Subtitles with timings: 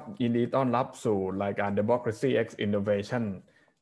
[0.00, 3.24] วัสดีครับยินดีต้อนรับสู่รายการ Democracy X Innovation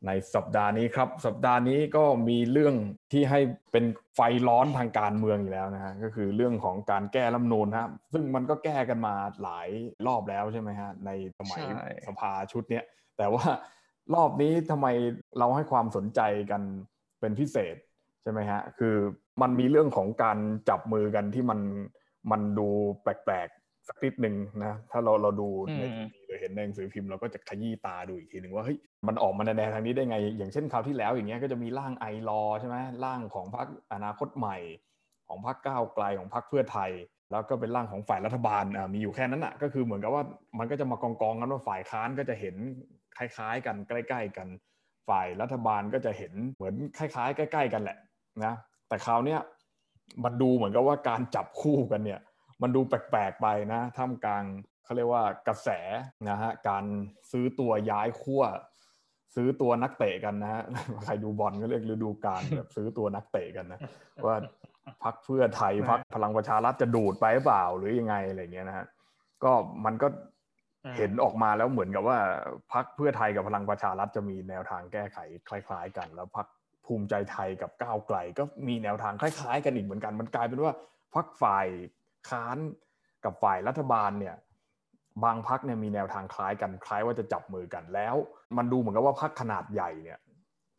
[0.07, 2.75] ในสัปดาห์นี้ครับ สัปดาห์นี้ก็มีเรื่อง
[3.12, 3.41] ที่ให้
[3.73, 9.68] เป็นไฟร้อนทางการเมืองอยู่แล้วนะฮะก็คือเรื่องของการแก้รัฐนูนนะซึ่งมันก็แก้กันมาหลาย
[10.07, 11.63] รอบแล้วใช่ไหมฮะในสมัย
[12.07, 12.85] สภาชุดเนี้ย
[13.19, 13.44] แต่ว่า
[14.14, 14.86] รอบนี้ทำไม
[15.39, 16.63] เราให้ความสนใจกัน
[17.21, 17.77] เป็นพิเศษ
[18.22, 18.96] ใช่ไหมฮะคือ
[19.43, 20.39] มันมีเรื่องของการ
[20.69, 21.61] จับมือกันที่มัน
[22.30, 22.69] มันดู
[23.03, 23.49] แปลก
[23.89, 24.35] สักนิดหนึ่ง
[24.65, 34.56] นะถ้าเราเราดูในทีวีหรือเห็นในหนังสือพิมพ์เราก็จะขยี้ตาดูอีกทีหนึ่งว่าเฮ้ยมันออกมาในแนวทางนี้ได้ไง อย่างเช่นคราวที่แล้วอย่างเงี้ยก็จะมีร่างไอรอใช่ไหมร่างของพรรคอนาคตใหม่
[35.28, 36.91] ของพรรคก้าวไกลของพรรคเพื่อไทย
[37.31, 38.64] แล้วก็เป็นร่างของฝ่ายรัฐบาล
[38.95, 40.23] มีอยู่แค่นั้นอะก็คือเหมือนกับว่า
[40.59, 42.56] มันก็จะมากองกองกันว่าฝ่ายค้านก็จะเห็น
[43.17, 44.48] คล้ายๆ กันใกล้ ๆ กัน
[45.08, 47.98] ฝ่ายรัฐบาลก็จะเห็นเหมือนคล้ายๆ ใกล้ ๆ กันแหละ
[48.45, 48.55] นะ
[48.89, 49.41] แต่คราวเนี้ย
[50.25, 52.20] มันดูเหมือนกับว่าการจับคู่กันเนี่ย
[52.62, 54.45] มันดูแปลกๆไปนะท่ามกลาง
[54.84, 55.69] เขาเรียกว่ากระแส
[56.31, 56.84] นะฮะการ
[57.31, 58.42] ซื้อตัวย้ายขั้ว
[59.34, 60.62] ซื้อตัวนักเตะกันนะฮะ
[61.05, 63.81] ใครดูบอลก็เรียกฤดูกาลแบบซื้อตัวนักเตะกันนะ
[64.27, 64.36] ว่า
[65.05, 68.86] พักเพื่อไทยพักพลังประชารัฐจะดูดไปหรือเปล่าหรือยังไงอะไรเงี้ยนะฮะ
[69.45, 69.53] ก็
[69.84, 70.09] มันก็
[70.97, 72.19] เห็นออกมาแล้วเหมือนกับว่า
[72.73, 76.47] พักเพื่อไทยกับพลังประชารัฐจะมีแนวทางแก้ไขคล้าย ๆ กัน แล้วพัก
[76.86, 80.73] ภูมิใจไทยกับก้าวไกล ก็มีแนวทางคล้าย ๆ กันอีกเหมือนกัน มันกลายเป็นว่า
[81.14, 81.67] พักฝ่าย
[82.28, 82.56] ค้าน
[83.24, 84.36] กับฝ่ายรัฐบาลเนี่ย
[85.24, 88.14] บางพักเนี่ยมีแนวทางคล้ายกันคล้ายว่าจะจับมือกันแล้ว
[88.56, 90.19] มันดูเหมือนกับว่าพักขนาดใหญ่เนี่ย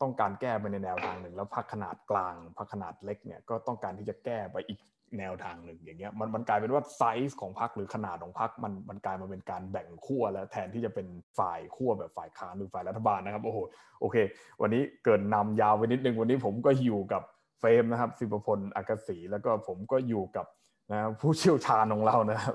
[0.00, 4.80] ต้องการแก้ไปในแนวทางหนึ่ง แล้วพักขนาดกลางพักขนาดเล็กเนี่ยก็ต้องการที่จะแก้ไปอีก
[5.18, 11.06] แนวทางหนึ่งอย่างเงี้ยมันมันกลายเป็นว่าไซส์ของพักหรือขนาดของพักมันมันกลายมาเป็นการแบ่งขั้วแล้วแทนที่จะเป็น
[11.38, 13.58] ฝ่ายขั้วแบบฝ่ายค้านหรือฝ่ายรัฐบาลนะครับโอ้โห
[14.00, 14.16] โอเค
[14.60, 17.22] วันนี้เกิดนำยาวไปนิดนึงวันนี้ผมก็อยู่กับ
[17.60, 20.46] เฟรมนะครับสิบพลอากาศีแล้วก็ผมก็อยู่กับ
[20.92, 22.54] นะผู้เชี่ยวชาญของเรานะครับ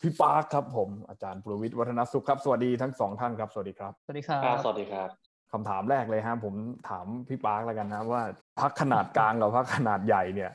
[0.00, 5.08] พี่ปาร์คครับผมอาจารย์ปรวิทย์วัฒนสุขครับ สวัสดีทั้งสองท่านครับ สวัสดีครับ สวัสดีครับ สวัสดีครับ
[5.52, 6.54] คำถามแรกเลยฮะผม
[6.88, 8.22] ถามพี่ปาร์คแล้วกันนะว่า
[8.60, 10.50] พักขนาดกลางกับพักขนาดใหญ่เนี่ย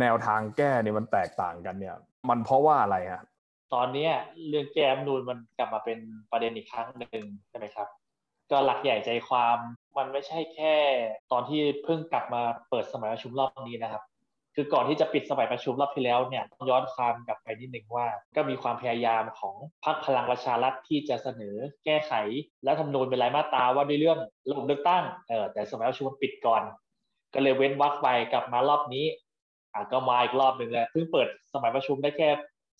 [0.00, 1.96] แนวทางแก้เนี่ยมันแตกต่างกันเนี่ย
[2.28, 3.22] มันเพราะว่าอะไรฮะ
[3.74, 4.08] ตอนนี้
[4.48, 5.98] เรื่องแก้มนูนมันกลับมาเป็น
[6.30, 7.88] ประเด็นอีกครั้งหนึ่งใช่ไหมครับ
[8.50, 9.58] ก็หลักใหญ่ใจความ
[9.98, 10.74] มันไม่ใช่แค่
[11.32, 14.02] ตอนที่เพิ่งกลับมาเปิดสมัยประชุมรอบนี้นะครับ
[14.56, 18.06] คือก่อนที่จะปิดสมัยประชุมรอบที่แล้วเนี่ยย้อนความกลับไปนิดหนึ่งว่า
[18.36, 22.12] ก็มีความพยายามของพรรคพลังประชารัฐที่จะเสนอแก้ไข
[22.64, 24.18] และทำนูนเป็นรายมาตราว่าด้วยเรื่อง
[24.50, 26.62] ระบบเลือกตั้งเออแต่สมัยประชุมปิดก่อน
[27.34, 29.06] ก็เลยเว้นวักไปกลับมารอบนี้
[29.72, 32.28] อ่าก็มาอีกรอบหนึ่งเลยเพิ่งเปิดสมัยประชุมได้แค่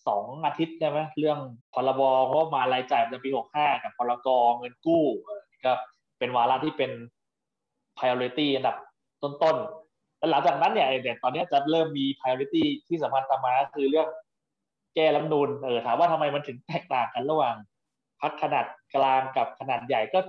[0.07, 1.39] สองอาทิตย์ใช่ไหมเรื่อง
[1.73, 4.27] พรบงบมารายจ่ายประจำปีหกห้ากับพรก
[4.57, 5.03] เงินกู้
[5.65, 5.71] ก็
[6.19, 6.91] เป็นวาระที่เป็น
[7.97, 8.75] priority อันดับ
[9.23, 9.84] ต้นๆ
[10.29, 14.07] หลังจากนั้นเนี่ยเด็ตอนนี้จะเริ่มมี priority ที่สำคัญตามมาก็คือเรื่อง
[14.95, 17.55] แก้รัฐนูนเออถามว่าทำไมมันถึงแตกต่างกันระหว่าง
[18.21, 18.65] พักขนาด
[18.95, 20.19] กลางกับขนาดใหญ่ก็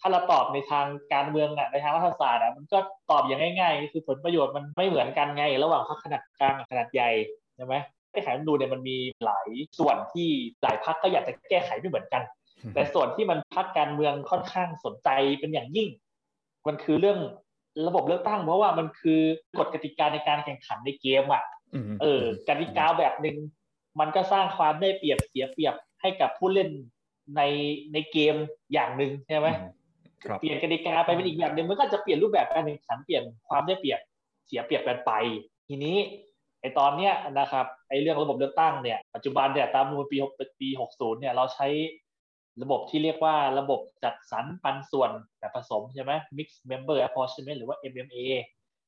[0.00, 2.78] ถ้าเราตอบในทางการเมืองอะในทางรัฐศาสตร์อะมันก็
[3.10, 7.10] ตอบอย่างง่ายๆ คือผลประโยชน์มันไม่เหมือนกันไง ระหว่างพักขนาดกลางกับขนาดใหญ่
[7.56, 7.74] ใช่ไหม
[8.10, 10.28] แก้ไขรัฐนูนเนี่ยมันมีหลายส่วนที่
[10.62, 12.22] หลายพักก็อยากจะแก้ไขไม่เหมือนกัน
[12.74, 15.08] แต่ส่วนที่มันพักการเมืองค่อนข้างสนใจ
[15.40, 15.88] เป็นอย่างยิ่ง
[16.66, 17.18] มันคือเรื่อง
[17.88, 19.20] ระบบเลือกตั้งเพราะว่ามันคือ
[19.58, 21.42] กฎกติกาในการแข่งขันในเกมอะ
[22.02, 23.36] เออกติกาแบบหนึ่ง
[24.00, 26.70] มันก็สร้างความได้เปรียบเสียเปรียบให้กับผู้เล่น
[27.36, 27.42] ใน
[27.92, 28.34] ในเกม
[28.72, 29.48] อย่างหนึ่งใช่ไหม
[30.40, 34.00] เปลี่ยนกติกาไปเป็นอีกแบบหนึ่งมันก็จะเปลี่ยนรูปแบบการแข่งขันเปลี่ยนความได้เปรียบ
[34.46, 35.12] เสียเปรียบกันไป
[35.68, 35.96] ทีนี้
[36.60, 40.16] ไอตอนเนี้ยนะครับไอเรื่องระบบเลือกตั้งเนี่ยปัจจุบันเนี่ยตามนูนปี
[40.60, 41.66] ปีหกศูนย์เนี่ยเราใช้
[42.62, 48.18] ระบบที่เรียกว่าระบบจัดสรรปันส่วนแบบผสมใช่ไหม Mix Member Apportionment หรือว่า MMA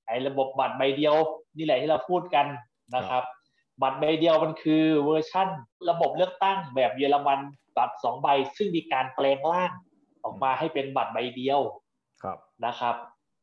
[0.07, 1.15] ไอ้ระบบบัตรใบเดียว
[1.57, 2.47] นี่แหละที่เราพูดกัน
[2.95, 3.23] นะครับ
[3.83, 5.49] บัตรใบเดียวมันคือเวอร์ชั่น
[5.91, 7.41] ระบบเลือกตั้งแบบเยอรมัน
[7.77, 9.71] บัตรสองใบ ซึ่งมีการแปลงร่าง
[10.25, 11.61] ออกมาให้เป็นบัตรใบเดียว
[12.67, 12.97] นะครับ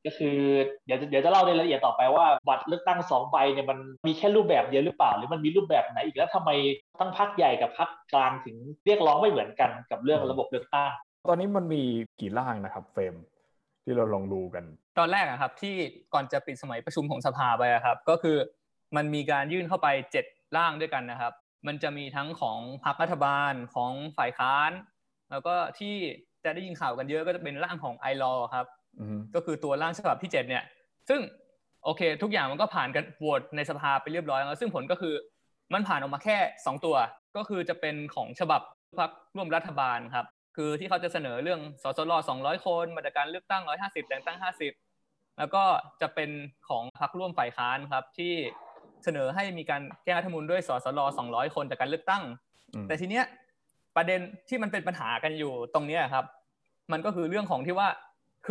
[0.06, 0.38] ก็คือ
[0.86, 6.50] เดี๋ยวเดี๋ยวจะเล่าในรายละเอียดต่อไปว่าบัตรเลือกตั้งสองใบเนี่ยมันมีแค่รูปแบบเดียวหรือเปล่า หรือมันมีรูปแบบไหนอีกแล้วทำไม
[7.00, 8.56] ทั้งพักใหญ่กับพักกลางถึง
[8.86, 10.92] เรียกร้องไม่เหมือนกันกับเรื่องระบบเลือกตั้ง
[11.30, 11.84] ตอนนี้มันมี
[12.20, 13.16] กี่ร่างนะครับเฟรม
[13.84, 14.64] ที่เราลองดูกัน
[15.00, 15.76] ตอนแรกอะครับที่
[16.14, 18.38] ก่อนจะปิดสมัยประชุมของสภาไปครับ ก็คือ
[18.96, 20.26] มันมีการยื่นเข้าไปเจ็ด
[20.58, 21.34] ร่างด้วยกันนะครับ
[21.68, 24.72] มันจะมีทั้งของพรรครัฐบาลของฝ่ายค้าน
[25.32, 25.96] แล้วก็ที่
[26.44, 28.66] จะได้ยินข่าวกันเยอะก็จะเป็นร่างของไอรอครับ
[29.36, 30.64] ก็คือตัวร่างฉบับที่เจ็ดเนี่ย
[31.10, 31.20] ซึ่ง
[31.84, 35.16] โอเค ทุกอย่างมันก็ผ่านกันโหวตในสภาไปเรียบร้อยแล้วซึ่งผลก็คือ
[35.74, 36.96] มันผ่านออกมาแค่สองตัว
[37.36, 38.62] ก็คือจะเป็นของฉบับ
[39.00, 40.26] พรรคร่วมรัฐบาลครับ
[40.58, 44.74] คือที่เขาจะเสนอเรื่องสสรสองร้อยคนมาตรการเลือกตั้งร้อยห้าสิบแต่งตั้งห้าสิบ
[45.38, 45.64] แล้วก็
[46.02, 46.30] จะเป็น
[46.70, 48.34] ของพรรคร่วมฝ่ายค้านครับ ที่
[49.04, 52.24] เสนอให้มีการแก้รัฐมนูลด้วยสสรสองร้อยคนจากการเลือกตั้ง
[52.88, 53.26] แต่ทีเนี้ย
[53.96, 54.20] ประเด็น
[54.50, 56.26] ที่มันเป็นปัญหากันอยู่ตรงนี้ครับ
[56.92, 57.88] มันก็คือเรื่องของที่ว่า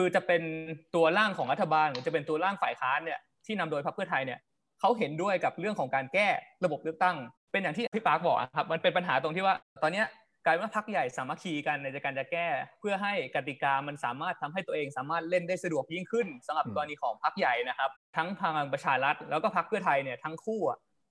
[0.00, 0.42] คือจะเป็น
[0.94, 4.38] ตัวร่างของรัฐบาล หรือจะเป็นตัวร่างฝ่ายค้านเนี่ยที่นำโดยพรรคเพื่อไทยเนี่ย
[4.80, 6.28] เขาเห็นด้วยกับเรื่องของการแก้
[6.64, 7.16] ระบบเลือกตั้ง
[7.52, 10.02] เป็นอย่างที่พี่ปาร์คบอกครับมันเป็นปัญหาตรงที่ว่า ตอนนี้
[10.44, 12.46] กลายว่าพรรคใหญ่สามัคคีกันในการจะแก้
[12.80, 20.60] เพื่อให้กติกามันสามารถทำให้ตัวเองสามารถเล่นได้สะดวกยิ่งขึ้นสำหรับกรณีของพรรคใหญ่นะครับ ทั้งพลังประชารัฐแล้วก็พรรคเพื่อไทยเนี่ยทั้งคู่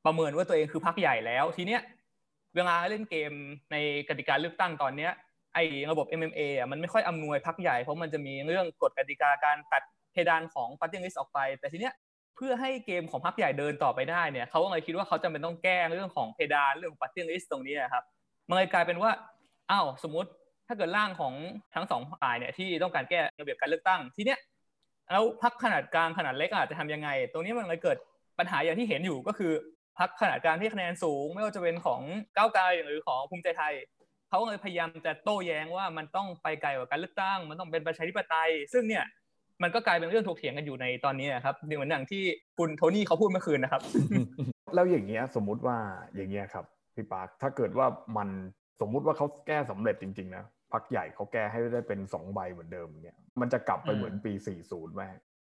[0.06, 1.82] ประเมินว่าตัวเองคือพรรคใหญ่แล้วทีเนี้ย
[2.56, 3.32] เวลาเล่นเกม
[3.72, 3.76] ใน
[4.10, 5.12] กติกาเลือกตั้งตอนเนี้ย
[5.54, 11.94] ไอ้ระบบ MMA อะมันไม่ค่อยอำนวยพรรคใหญ่เพราะมันจะมีเรื่องกฎกติกาการตัดเพดานของ party list ออกไป แต่ทีเนี้ย
[12.36, 18.04] เพื่อให้เกมของพรรคใหญ่เดินต่อไปได้เนี่ยเขาก็เลยคิดว่าเขาจะเป็นต้องแก้เรื่องของเพดานเรื่องของปาร์ตี้ลิสต์ตรงนี้นะครับ
[18.48, 19.12] มันเลยกลายเป็นว่า
[19.72, 20.30] อ้าวสมมติ
[20.68, 21.34] ถ้าเกิดร่างของ
[21.76, 24.40] ทั้งสองฝ่ายเนี่ยที่ต้องการแก้ระเบียบการเลือกตั้งทีเนี้ย
[25.12, 27.98] แล้วพรรคขนาดกลางขนาดเล็กอาจจะทำยังไง ตรงนี้มันเลยเกิด
[28.40, 29.52] ปัญหาอย่างที่เห็นอยู่ก็คือ
[30.00, 32.02] พรรคขนาดกลางที่คะแนนสูง ไม่ว่าจะเป็นของ
[32.36, 33.74] ก้าวไกลหรือของภูมิใจไทย
[34.30, 39.06] เขาเลยพยายามจะโต้แย้งว่ามันต้องไปไกลกว่าการเลือกตั้ง มันต้องเป็นประชาธิปไตย ซึ่งเนี่ย
[39.64, 42.24] มันก็กลายเป็นเรื่องถกเถียงกันอยู่ในตอนนี้ครับเหมือนอย่างที่
[42.58, 43.82] คุณโทนี่เขาพูดเมื่อคืนนะครับ
[44.76, 45.78] แล้วอย่างเงี้ยสมมุติว่า
[46.16, 46.66] อย่างเงี้ยครับ
[46.96, 47.88] พี่ปาร์คถ้าเกิดว่า
[48.18, 48.30] มัน
[48.82, 50.44] สมมุติว่าเขาแก้สำเร็จจริงๆนะ
[50.74, 54.34] พักใหญ่เขาแก้ให้ได้เป็นสองใบเหมือนเดิมเนี่ยมันจะกลับไปเหมือนปี
[54.64, 55.04] 40ไหม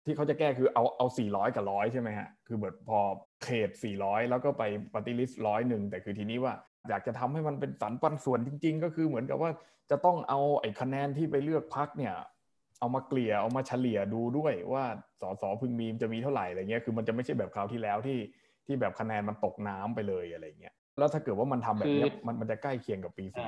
[0.05, 2.99] ที่เขาจะแก้คือเอาเอา 400 กับร้อยใช่ไหมฮะ คือแบบพอ
[3.43, 6.53] เขต 400 แล้วก็ไปปฏิริษีร้อยหนึ่งแต่คือทีนี้ว่า
[6.87, 9.51] อยากจะทำให้มันเป็นสันปันส่วนจริง ๆ ก็คือเหมือนกับว่า
[9.91, 12.13] จะต้องเอาไอ้คะแนนที่ไปเลือกพักเนี่ย
[12.79, 14.83] เอามาเกลี่ยเอามาเฉลี่ยดูด้วยว่า
[15.21, 18.19] สสพึงมีจะมีเท่าไหร่อะไรเงี้ยคือมันจะไม่ใช่แบบคราวที่แล้วที่
[18.65, 23.47] ที่แบบคะแนนมันตกน้ำไปเลยอะไรเงี้ยแล้วถ้าเกิดว่ามันทำแบบนี้มันมันจะใกล้เคียงกับปีสี่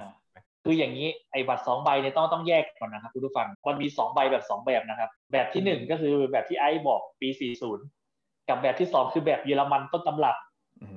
[0.64, 7.86] คืออย่างนี้ไอ้บัตรสองใบเนี่ยต้องต้องแยกก่อนนะครับคุณผู้ฟังมันมีสองใบแบบสองแบบนะครับ แบบที่หนึ่งก็คือแบบที่ไอ้บอกปีสี่ศูนย์
[8.50, 10.36] กับแบบที่สองคือแบบเยอรมันต้นตำรับ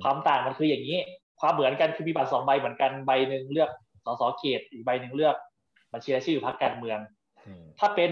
[0.03, 0.97] ความต่างมันคืออย่างนี้
[1.39, 3.69] ความเหมือนกันคือมีบัตรสองใบเหมือนกันใบหนึ่งเลือก
[4.05, 5.35] สสเขตอีกใบหนึ่งเลือก
[5.93, 6.99] บัญชีรายชื่อพรรคการเมือง
[7.79, 8.11] ถ้าเป็น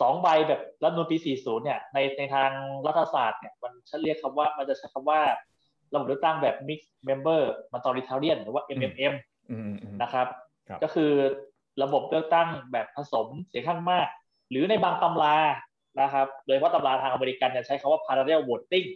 [0.00, 2.50] สองใบแบบรัฐนูลปีสี่ศูนย์เนี่ย ในในทาง
[2.86, 5.20] รัฐศาสตร์เนี่ย มันจะเรียกคำว่ามันจะใช้คำว่า
[5.92, 7.42] ระบบเลือกตั้งแบบ mixed member
[7.72, 9.14] majority หรือว่า MMM
[10.02, 10.26] นะครับ
[10.82, 11.12] ก็คือ
[11.82, 14.06] ระบบเลือกตั้งแบบผสมเสียงข้างมาก
[14.50, 15.36] หรือในบางตำรา
[16.00, 18.86] นะครับ โดยเฉพาะตำราทางอเมริกันจะใช้คำว่า parallel voting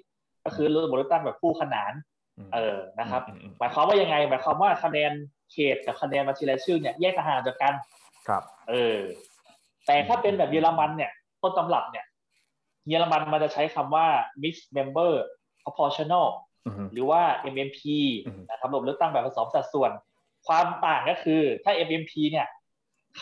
[0.44, 1.92] ก็คือระบบเลือกตั้งแบบคู่ขนาน
[2.54, 3.22] เออนะครับ
[3.58, 5.12] หมายความว่ายังไงหมายความว่าคะแนน
[5.52, 7.74] เขตกับคะแนนบัญชีรายชื่อเนี่ยแยกต่างหากจากกัน
[8.28, 8.98] ครับเออ
[9.86, 11.10] แต่ถ้าเป็นแบบเยอรมันเนี่ย
[11.42, 12.04] ต้นตำรับเนี่ย
[12.88, 14.06] เยอรมันมันจะใช้คำว่า
[14.42, 15.12] mixed member
[15.62, 16.26] proportional
[16.92, 17.22] หรือว่า
[17.54, 17.80] MMP
[18.50, 19.90] นะครับระบบเลือกตั้งแบบผสมสัดส่วน
[20.46, 22.46] ความต่างก็คือถ้า MMP เนี่ย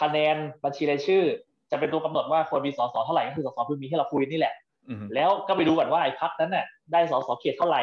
[0.01, 1.25] คะแนนบัญชีรายชื่อ
[1.71, 4.55] จะเป็นตัวกำหนดว่าควรมีสสเท่าไหร่ก็คือสสพื้นมีที่เราคุยนี่แหละ
[5.15, 7.83] แล้วก็ไปดูก่อนว่าไอ้พักนั้นน่ะได้สสเขตเท่าไหร่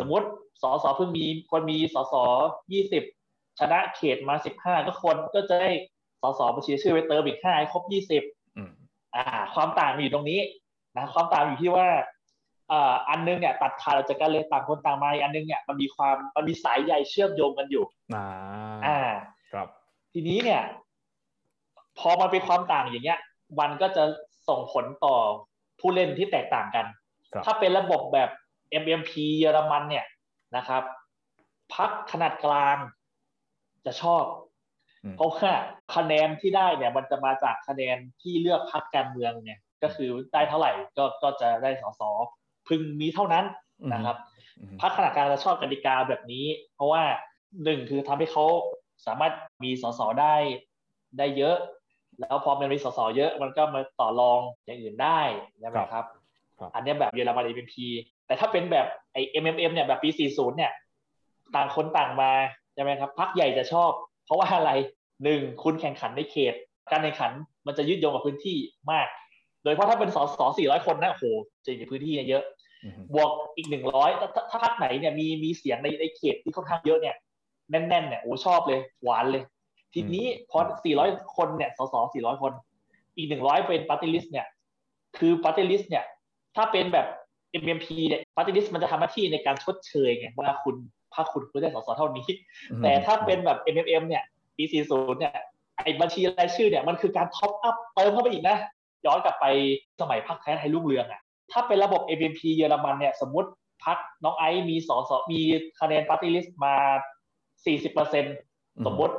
[0.00, 0.26] สมมติ
[0.62, 2.14] สสเพิ่งมีคนมีสส
[2.72, 3.02] ยี่สิบ
[3.60, 5.70] ชนะเขตมาสิบห้าก็คนก็จะได้
[6.22, 8.22] สสบัญชีชื่อไปเติมอีกห้าให้ครบยี่สิบ
[9.16, 9.24] อ่า
[9.54, 10.40] ความต่างมีอยู่ตรงนี้
[10.96, 11.88] นะความต่างอยู่ที่ว่า
[13.08, 17.84] อันนึงเนี่ยตัดขาดออกจากกันเลยต่างคนต่างมาอันนึงเนี่ยมันมีความมันมีสายใยเชื่อมโยงกันอยู่
[18.14, 18.26] อ่า
[18.86, 18.98] อ่า
[19.52, 19.68] ครับ
[20.12, 20.62] ทีนี้เนี่ย
[21.98, 23.20] พอมันเป็นความต่างอย่างเงี้ย
[23.60, 24.04] มันก็จะ
[24.48, 25.16] ส่งผลต่อ
[25.80, 26.86] ผู้เล่นที่แตกต่างกัน
[27.44, 28.30] ถ้าเป็นระบบแบบ
[28.82, 30.06] MMP เยอรมันเนี่ย
[30.56, 30.82] นะครับ
[31.74, 32.76] พักขนาดกลาง
[33.86, 34.24] จะชอบ
[35.16, 35.52] เพราะว่า
[35.94, 42.02] คะแนนที่ได้เนี่ย มันจะมาจากคะแนนที่เลือกพักการเมืองเนี่ย ก็คือได้เท่าไหร่ก็ก็จะได้สส
[42.68, 43.44] พึงมีเท่านั้น
[43.92, 44.16] นะครับ
[44.80, 47.02] พรรคขนาดกลางจะชอบกติกาแบบนี้ เพราะว่า
[47.64, 48.44] หนึ่งคือทำให้เขา
[49.06, 49.32] สามารถ
[49.64, 50.34] มีสสได้
[51.18, 51.56] ได้เยอะ
[52.20, 55.20] แล้วพอมันมีสสเยอะ มันก็มาต่อรองอย่างอื่นได้
[55.60, 56.04] ใช่ไหมครับ
[56.74, 57.86] อันนี้แบบเยอรมัน MMP
[58.26, 60.72] แต่ถ้าเป็นแบบ MMM เนี่ยแบบปี 40 เนี่ย
[61.56, 62.30] ต่างคนต่างมา
[62.74, 63.90] ใช่ไหมครับพรรคใหญ่จะชอบ
[64.24, 64.72] เพราะว่าอะไร
[65.24, 66.54] หนึ่งคุณแข่งขันในเขต
[66.90, 67.32] การแข่งขัน
[67.66, 68.58] มันจะยึดโยงกับพื้นที่
[68.92, 69.06] มาก
[69.64, 71.24] โดยเฉพาะถ้าเป็นสสสี่ร้อยคนนะโอ้โห
[71.64, 72.44] จะมีพื้นที่เยอะ
[73.14, 74.10] บวกอีกหนึ่งร้อย
[74.50, 77.16] ถ้าพรรคไหนเนี่ยมีมีเสียงในในเขตที่ค่อนข้างเยอะเนี่ย
[77.70, 79.42] แน่นๆเนี่ยโอ้ชอบเลยหวานเลย
[79.94, 82.52] ทีนี้พอสี่ร้อยคนเนี่ยสสสี่ร้อยคน
[83.16, 84.46] อีกหนึ่งร้อยเป็น party list เนี่ย
[85.18, 86.04] คือ party list เนี่ย
[86.56, 87.06] ถ้าเป็นแบบ
[87.62, 90.76] MMP เนี่ย party list มันจะทำหน้าที่ในการชดเชยไงว่าคุณ
[91.14, 92.28] พรรคคุณคุณได้สสเท่านี้
[92.82, 94.24] แต่ถ้าเป็นแบบ MMM เนี่ย
[94.56, 95.34] ปี40เนี่ย
[95.78, 98.56] ไอ้บัญชีรายชื่อเนี่ยมันคือการ top up เติมเข้าไปอีกนะ
[99.06, 99.46] ย้อนกลับไป
[100.00, 101.20] สมัยพรรคไทยรักไทยรุ่งเรืองอะ
[101.52, 103.50] ถ้าเป็นระบบ MMP เยอรมันเนี่ยสมมติ
[103.84, 105.40] พรรคน้องไอซ์มีสอสอมี
[105.80, 106.74] คะแนน party list มา
[107.56, 109.14] 40%สมมติ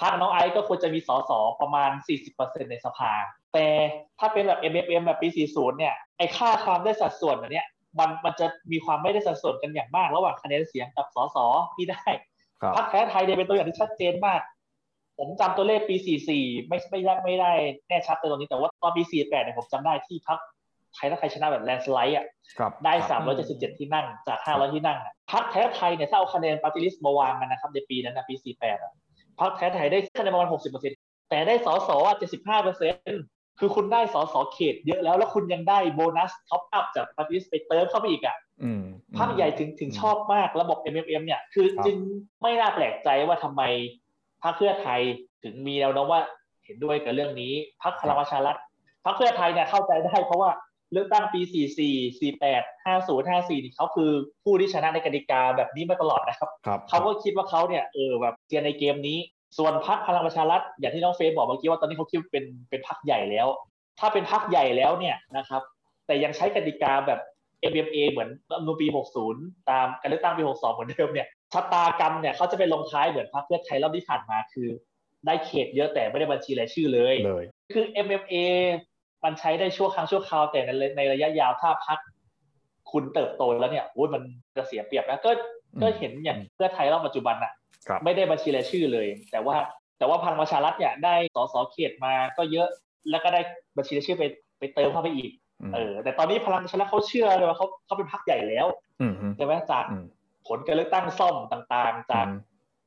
[0.00, 1.90] พรรคน้องไอซ์ก็ควรจะมีสอสอประมาณ
[2.30, 3.12] 40%ในสภา
[3.52, 3.66] แต่
[4.18, 7.66] ถ้าเป็นแบบ MMM แบบปี 40 เนี่ย ไอ้ค่าความได้สัดส่วนแบบเนี้ย
[7.98, 12.04] มันมันจะมีความไม่ได้สัดส่วนกันอย่างมาก ระหว่างคะแนนเสียงกับสอสอที่ได้
[12.76, 14.40] พรรคไทยรักไทยเนี่ยเป็นตัวอย่างที่ชัดเจนมาก
[15.18, 15.96] ผมจำตัวเลขปี
[16.32, 17.52] 44 ไม่ไม่ได้ไม่ได้
[17.88, 20.38] แน่ชัดตรงนี้ แต่ว่าตอนปี 48 เนี่ยผมจำได้ที่พรรคไทยรัก
[20.94, 22.26] ไทยชนะแบบ landslide อะ
[22.84, 22.94] ได้
[23.36, 24.98] 377 ที่นั่งจาก 500 ที่นั่ง
[25.32, 28.92] พรรคไทยรักไทยเนี่ยถ้าเอาคะแนน party list มาวางกันนะครับในปีนั้นนะปี 48 อะ
[29.40, 30.50] พรรคไทยรักไทยได้คะแนนประมาณ
[30.90, 38.36] 60%แต่ได้สสอะ75% คือคุณได้สสเขตเยอะแล้วแล้วคุณยังได้โบนัส top up จาก party list ไปเติมเข้าไปอีกอะ
[39.18, 41.96] พรรคใหญ่ถึงถึงชอบมากระบบ MMM เนี่ย คือจึง
[42.42, 43.62] ไม่น่าแปลกใจว่าทำไม
[44.42, 45.00] พรรคเพื่อไทย
[45.44, 46.22] ถึงมีแนวโน้มว่า
[46.64, 47.52] เห็นด้วยกับเรื่องนี้
[47.82, 48.58] พรรคพลังประชารัฐ
[49.04, 50.50] พรรคเพื่อไทยเนี่ยเข้าใจได้เพราะว่า
[50.92, 54.10] เลือกตั้งปี 44 48 50 54นี่เขาคือ
[54.44, 56.50] ผู้ที่ชนะในกติกาแบบนี้มาตลอดนะครับ
[56.88, 59.18] เขาก็คิดว่าเขาเนี่ยเออแบบเจียนในเกมนี้
[59.58, 63.48] ส่วนพรรคพลังประชารัฐอย่างที่น้องเฟย์บอกเมื่อกี้ว่าตอนนี้เขาคิดเป็นเป็นพรรคใหญ่แล้ว
[64.00, 65.62] ถ้าเป็นพรรคใหญ่แล้วเนี่ยนะครับ
[66.06, 67.20] แต่ยังใช้กติกาแบบ
[67.72, 68.86] MMA เหมือนรัฐมนูปี
[69.28, 74.68] 60 ตามการเลือกตั้งปี 62 เหมือนเดิมเนี่ยชะตากรรมเนี่ยเขาจะเป็นลงท้ายเหมือนพรรคเพื่อไทยรอบที่ผ่านมาคือ
[75.26, 78.34] ได้เขตเยอะแต่ไม่ได้บัญชีรายชื่อเลยเลย คือ MMA
[79.24, 81.98] มันใช้ได้ชั่วครั้งชั่วคราวแต่ในในระยะยาวถ้าพัก
[82.92, 84.22] คุณเติบโตแล้วเนี่ยโอ้ยมัน
[84.56, 85.30] จะเสียเปรียบนะก็
[85.80, 87.52] ก็เห็นอย่างเพื่อไทยรอบปัจจุบันอะ
[88.04, 89.56] ไม่ได้บัญชีรายชื่อเลย แต่ว่า
[89.98, 92.68] แต่ว่าพังประชารัฐเนี่ยได้สสเขตมาก็เยอะ
[93.10, 93.40] แล้วก็ได้
[93.76, 94.24] บัญชีรายชื่อไป
[94.58, 95.30] ไปเติมเข้าไปอีก
[95.74, 98.66] เออแต่ตอนนี้พลังประชารัฐเขาเชื่อเลยว่าเขาเขาเป็นพรรคใหญ่แล้ว
[99.36, 99.84] ใช่ไหมจาก
[100.48, 102.26] ผลการเลือกตั้งซ่อมต่างๆ จาก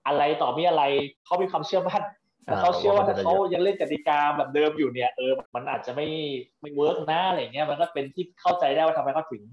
[0.07, 0.83] อะไรต่อมีอะไร
[1.25, 2.03] เขามีความเชื่อมั่น
[2.45, 6.07] แต่เขาเชื่อว่าถ้าเขายังเล่นกติกาแบบเดิมอยู่เนี่ยเออมันอาจจะไม่
[6.61, 9.43] ไม่เวิร์กนะอะไรเงี้ยมันก็เป็นที่เข้าใจได้ว่าทำไมเขาถึง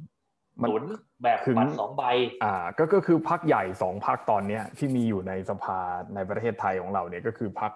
[0.60, 0.82] หนุน
[1.22, 2.04] แบบมันสองใบ
[2.44, 5.78] อ่า ก็ก็คือพักใหญ่สองพักตอนเนี้ยที่มีอยู่ในสภา
[6.14, 7.72] ในประเทศไทยของเราเนี่ยก็คือพรรค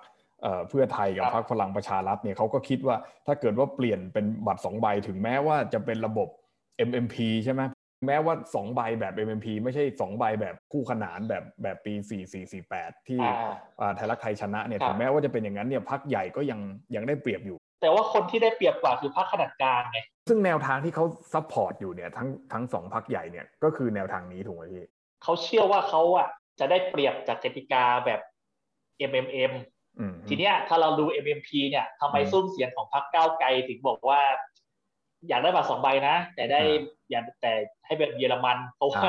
[0.68, 6.28] เพื่อไทยกับพรรคพลังประชารัฐเนี่ยเขาก็คิดว่าถ้าเกิดว่าเปลี่ยนเป็นบัตรสองใบถึงแม้ว่าจะเป็นระบบ
[6.88, 7.62] MMP ใช่ไหม
[8.06, 11.94] แม้ว่าสองใบแบบ MMP ไม่ใช่สองใบแบบคู่ขนานแบบแบบปี
[12.50, 13.20] 4448 ที่
[13.96, 16.60] ไทยรักไทยชนะเนี่ยถึงแม้ว่าจะเป็นอย่างนั้นเนี่ยพรรคใหญ่ก็ยัง
[16.94, 24.86] ยังได้เปรียบอยู่ แต่ว่าคนที่ได้เปรียบกว่าคือพรรคขนาดกลางไงซึ่งแนวทางที่เขา support อยู่เนี่ยทั้งทั้งสองพรรคใหญ่เนี่ยก็คือแนวทางนี้ถูกไหมพี่
[25.22, 26.28] เขาเชื่อว่าเขาอะ
[26.60, 28.20] จะได้เปรียบจากกติกาแบบ
[29.10, 29.52] MMM
[30.28, 34.20] ทีเนี้ยถ้าเราดู MMP เนี่ยทำไมซุ้มเสียงของพรรคก้าวไกลถึงบอกว่า
[35.28, 36.60] อยากได้บัตรสองใบนะ แต่ได้
[37.10, 37.52] อย่าแต่
[37.86, 39.02] ให้แบบเยอรมันเพราะว่า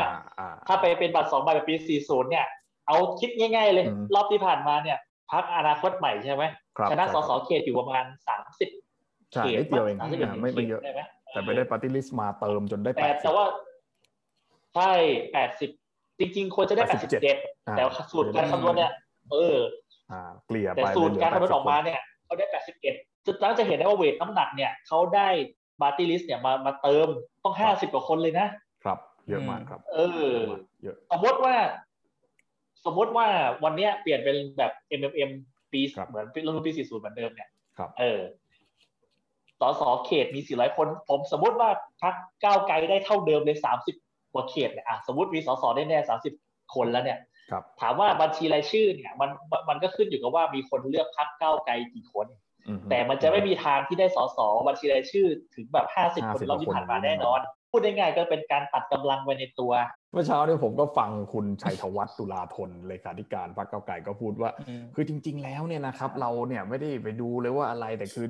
[0.67, 2.45] ถ้าไปเป็นบัตรสองใบแบบปี 40 เนี่ย
[2.87, 4.97] เอาคิดง่าย ๆ เลย รอบที่ผ่านมาเนี่ย
[5.31, 6.43] พรรคอนาคตใหม่ใช่ไหม
[6.91, 8.05] ชนะสสเขตอยู่ประมาณ
[8.67, 10.81] 30เขตเดียวเองไม่ไม่เยอะ
[11.31, 13.45] แต่ไปได้ปฏิริษีมาเติมจนได้แปดแต่ว่า
[14.75, 14.91] ใช่
[15.33, 15.69] แปดสิบ
[16.19, 17.37] จริง ๆ ควรจะได้แปดสิบเจ็ด
[17.77, 18.91] แต่สูตรการคำนวณเนี่ย
[19.31, 19.57] เออ
[20.47, 25.27] เกลี่ยไปแต่สูตรการคำนวณออกมาเนี่ยเขาได้แปดสิบเอ็ดจุดนั้นจะเห็นได้ว่าเวทน้ำหนักเนี่ยเขาได้
[25.81, 27.07] บาร์ตี้ลิสเนี่ยมามาเติม
[27.43, 28.47] ต้องห้าสิบกว่าคนเลยนะ
[28.83, 29.97] ครับ เยอะมากครับ เอ
[30.31, 30.35] อ
[31.11, 31.55] สมมติว่า
[32.85, 33.27] สมมติว่า
[33.63, 35.31] วันเนี้ยเปลี่ยนเป็นแบบ MMM
[35.71, 37.49] ปีเหมือนรุ่นปีสี่ศูนย์เหมือนเดิมเนี่ย
[37.99, 38.21] เออ
[39.59, 41.69] สสเขตมีสี่ร้อยคน ผมสมมติว่า
[42.01, 43.95] พักก้าวไกลได้เท่าเดิมเลยสามสิบ
[44.33, 46.33] กว่าเขตเนี่ยอะสมมติมีสสได้แน่สามสิบ
[46.75, 47.19] คนแล้วเนี่ย
[47.81, 49.29] ถามว่าบัญชีรายชื่อเนี่ย มัน
[49.69, 52.27] มันก็ขึ้นอยู่กับว่ามีคนเลือกพักเก้าไกลกี่คน
[52.89, 57.39] แต่มันจะไม่มีทางที่ได้สสบัญชีรายชื่อถึงแบบห้าสิบคนรอบที่ผ่านมาแน่นอน
[57.71, 59.71] พูดง่ายๆก็เป็นการตัดกำลังไว้ในตัว
[60.11, 64.51] เมื่อเช้าเนี่ยผมก็ฟังคุณชัยธวัฒน์ตุลาธนเลขาธิการพรรคเก้าไกลก็พูดว่า
[64.95, 68.27] คือจริง ๆ แล้วเนี่ยนะครับ เราเนี่ยไม่ได้ไปดูเลยว่าอะไรแต่คือ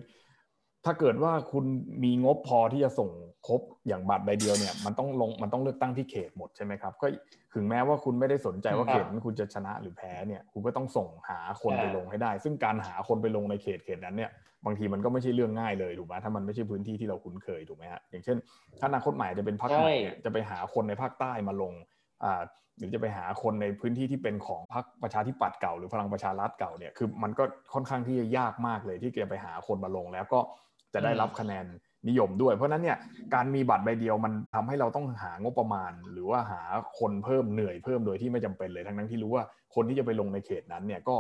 [0.86, 1.66] ถ้าเกิดว่าคุณ
[2.04, 3.10] มีงบพอที่จะส่ง
[3.48, 7.08] ครบอย่างบัตรใบเดียวเนี่ย มันต้องลงมันต้องเลือกตั้งที่เขตหมดใช่ไหมครับ ก็
[7.54, 14.32] ถึงแม้ว่าคุณไม่ได้สนใจว่าเขตนั้นคุณจะชนะหรือแพ้เนี่ย คุณก็ต้องส่งหาคนไปลงให้ได้ ซึ่งการหาคนไปลงในเขตเขตนั้นเนี่ย
[14.68, 18.38] บางทีมันก็ไม่ใช่เรื่องง่ายเลยถูกไหมถ้ามันไม่ใช่พื้นที่ที่เราคุ้นเคยถูกไหมฮะอย่างเช่น
[18.80, 19.92] ถ้าอนาคตใหม่จะเป็นภาคใหม่
[20.26, 21.74] จะไปหาคนในภาคใต้มาลง
[22.24, 22.42] อ่า
[22.78, 27.44] หรือจะไปหาคนในพื้นที่ที่เป็นของพรรคประชาธิปัตย์เก่าหรือพลังประชารัฐเก่าเนี่ยคือมันก็
[27.74, 30.40] ค่อนข้างที่จะยากมากเลยที่จะไปหาคนมาลงแล้วก็
[30.94, 31.66] จะได้รับคะแนน
[32.10, 32.98] นิยมด้วย เพราะนั้นเนี่ย
[33.36, 36.62] การมีบัตรใบเดียวมันทำให้เราต้องหางบประมาณ หรือว่าหา
[37.00, 39.44] คนเพิ่มเหนื่อยเพิ่มโดยที่ไม่จำเป็นเลยทั้งนั้นที่รู้ว่า
[39.76, 41.16] คนที่จะไปลงในเขตนั้นเนี่ยก็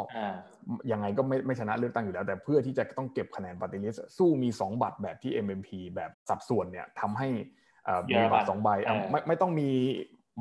[0.91, 7.27] ยังไงก็ไม่ไม่ชนะเลือกตั้งอยู่แล้ว แต่เพื่อที่จะต้องเก็บคะแนนปฏิริษสู้มี 2 บัตรแบบที่ MMP แบบสัดส่วนเนี่ยทำให้
[8.10, 8.70] มีบัตรสองใบ
[9.12, 9.70] ไม่ไม่ต้องมี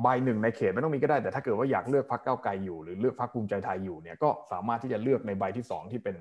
[0.03, 6.15] ใบหนึ่งในเขตไม่ต้องมีก็ได้แต่ถ้าเกิดว่าอยากเลือกพรรคเก้าไกลอยู่หรือเลือกพรรคภูมิใจไทยอยู่เนี่ยก็สามารถที่จะเลือกในใบที่ 2 ที่เป็น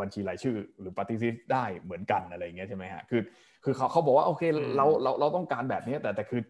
[0.00, 3.20] บัญชีรายชื่อ หรือปฏิสิทธิ์ได้เหมือนกันอะไรเงี้ยใช่ไหมฮะคือ
[3.66, 4.42] คือเขาเขาบอกว่าโอเค
[4.76, 6.42] เราเราเราต้องการแบบนี้แต่แต่คือ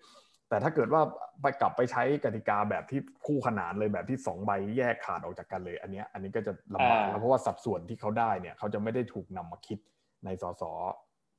[0.49, 1.03] แต่ถ้าเกิดว่า
[1.43, 9.79] ไปกลับไปใช้กติกาแบบที่คู่ขนานเลยแบบที่สองใบแยกขาดออกจากกันเลย อันนี้อันนี้ก็จะลำบากเพราะว่าสัดส่วนที่เขาได้เนี่ยเขาจะไม่ได้ถูกนำมาคิด
[10.25, 10.63] ในสส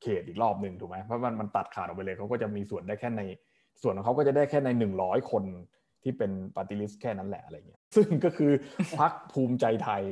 [0.01, 3.21] เขตอีกรอบหนึ่งถูกไหมเพราะมันมันตัดขาดออกไปเลยเขาก็จะมีส่วนได้แค่ใน
[3.81, 5.43] ส่วนของเขาก็จะได้แค่ในหนึ่งร้อยคน
[6.03, 8.51] ที่เป็นปฏิริษีแค่นั้นแหละอะไรเงี้ยซึ่งก็คือ
[8.99, 10.03] พักภูมิใจไทย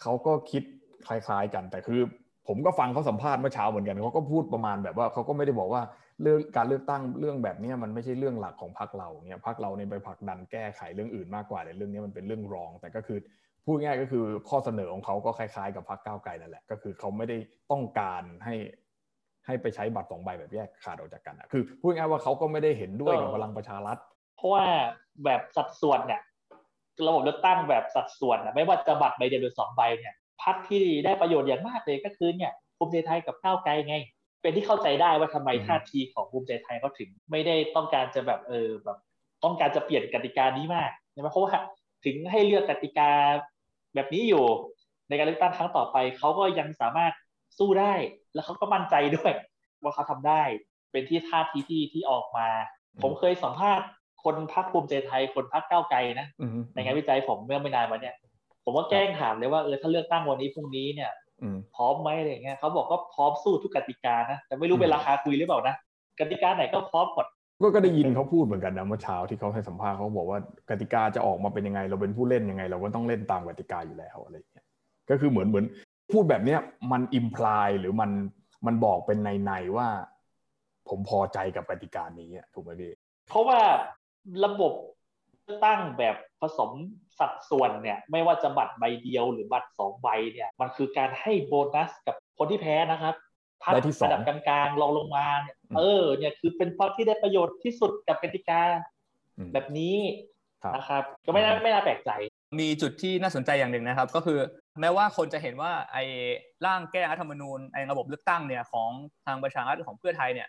[0.00, 0.62] เขาก็คิด
[1.06, 2.00] คล้ายๆกันแต่คือ
[2.48, 5.82] ผมก็ฟังเขาสัมภาษณ์เมื่อเช้าเหมือนกันเขาก็พูดประมาณแบบว่าเขาก็ไม่ได้บอกว่า
[6.22, 13.18] เรื่องการเลือกตั้งเรื่องแบบนี้มันไม่ใช่เรื่องหลักของพรรคเราเนี่ยพรรคเราเนี่ยไปผลักดันแก้ไขเรื่องอื่นมากกว่าแต่เรื่องนี้มันเป็นเรื่องรอง แต่ก็คือ
[13.66, 17.36] พูดง่ายก็คือข้อเสนอของเขาก็คล้ายๆ กับพรรคก้าวไกลนั่นแหละก็คือเขาไม่ได้
[17.70, 18.54] ต้องการให้
[19.46, 23.98] ให้ไปใช้บัตรสองใบแบบแยกขาดออกจากกันอะคือพูดง่ายว่าเขาก็ไม่ได้เห็นด้วยกับพลังประชารัฐ
[24.36, 24.64] เพราะว่า
[25.24, 26.20] แบบสัดส่วนเนี่ย
[27.06, 33.96] ระบบเลือกตั้งแบบสัดส่วนไม่ว่าจะบัตรใบเดียวหรือสองใบเนี่ย พรรคที่ได้ประโยชน์อย่างมากเลยก็คือเนี่ยภูมิใจไทยกับก้าวไกลไง
[34.42, 38.98] เป็นที่เข้าใจได้ว่าทำไมท่าทีของภูมิใจไทยเขาถึง ไม่ได้ต้องการจะแบบเออแบบ
[39.44, 41.50] ต้องการจะเปลี่ยนกติกานี้มากใช่ไหมเพราะว่า
[42.04, 43.10] ถึงให้เลือกกติกา
[43.94, 44.44] แบบนี้อยู่
[45.08, 47.12] ในการเลือกตั้งครั้งต่อไปเขาก็ยังสามารถ
[47.58, 47.94] สู้ได้
[48.34, 49.32] แล้วเขาก็มั่นใจด้วย
[49.82, 50.42] ว่าเขาทำได้
[50.92, 52.48] เป็นที่ท่าทีที่ที่ออกมา
[53.02, 53.86] ผมเคยสัมภาษณ์
[54.24, 56.26] คนพักภูมิใจไทยคนพักก้าวไกลนะ
[56.74, 58.14] ในงานวิจัยผมเมื่อไม่นานมาเนี่ย
[58.64, 61.10] ผมก็แกล้งถามเลยว่าเออถ้าเลือกตั้งวันนี้พรุ่งนี้เนี่ย
[61.76, 65.74] พร้อมไหมอะไรเงี้ยเขาบอกก็พร้อมสู้ทุกกติกานะแต่ไม่รู้เป็นราคาคุยหรือเปล่านะ
[66.20, 67.26] กติกาไหนก็พร้อมหมด
[67.62, 70.38] ก็ก็ได้ยินเขาพูดเหมือนกันนะเมื่อเช้าที่เขาให้สัมภาษณ์เขาบอกว่า
[70.70, 74.66] กติกาจะออกมาเป็นยังไง เราเป็นผู้เล่นยังไง เราก็ต้องเล่นตามกติกาอยู่แล้วอะไรเงี้ย
[75.10, 75.64] ก็คือเหมือนเหมือน
[76.12, 76.60] พูดแบบเนี้ย
[76.92, 78.10] มันอิมพลายหรือมัน
[78.66, 79.88] มันบอกเป็นในในว่า
[80.88, 82.92] ผมพอใจกับกติกานี้ถูกไหมพี่
[83.28, 83.60] เพราะว่า
[84.44, 84.72] ระบบ
[85.64, 86.70] ตั้งแบบผสม
[87.18, 93.14] สัดส่วนเนี่ยไม่ว่าจะบัตรใบเดียวหรือบัตรสองใบเนี่ยมันคือการให้โบนัสกับคนที่แพ้นะครับ
[93.62, 98.62] พักระดับกลางๆลองลงมาเนี่ยเออเนี่ยคือเป็นพรรคที่ได้ประโยชน์ที่สุดกับกติกา
[99.52, 99.96] แบบนี้
[100.76, 102.10] นะครับก็ไม่น่าไม่น่าแปลกใจ
[102.60, 104.38] มีจุดที่น่าสนใจอย่างหนึ่งนะครับ ก็คือ
[104.80, 106.04] แม้ว่าคนจะเห็นว่าไอ้
[106.66, 108.90] ร่างแก้รัฐธรรมนูญไอ้ระบบเลือกตั้งเนี่ยของ
[109.26, 110.48] ทางประชารัฐของเพื่อไทยเนี่ย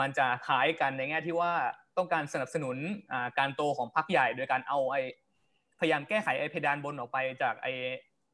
[0.00, 1.52] มันจะคล้ายกันในแง่ที่ว่า
[1.96, 2.76] ต้องการสนับสนุน
[3.38, 5.02] การโตของพรรคใหญ่ โดยการเอาไอ้
[5.80, 7.72] พยายามแก้ไขไอ้เพดานบนออกไปจากไอ้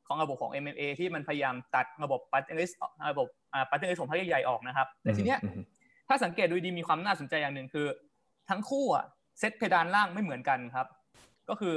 [0.07, 2.71] ของระบบของ MMM ที่มันพยายามตัดระบบ party list
[3.13, 3.29] ระบบ
[3.71, 5.39] party list ของพรรคใหญ่ออกนะครับ แต่ทีเนี้ย
[6.09, 7.87] ถ้าสังเกตดูดีมีความน่าสนใจอย่างหนึ่งคือ
[8.51, 9.05] ทั้งคู่อะ
[9.39, 10.87] เซตเพดานล่างไม่เหมือนกันครับ
[11.49, 11.75] ก็คือ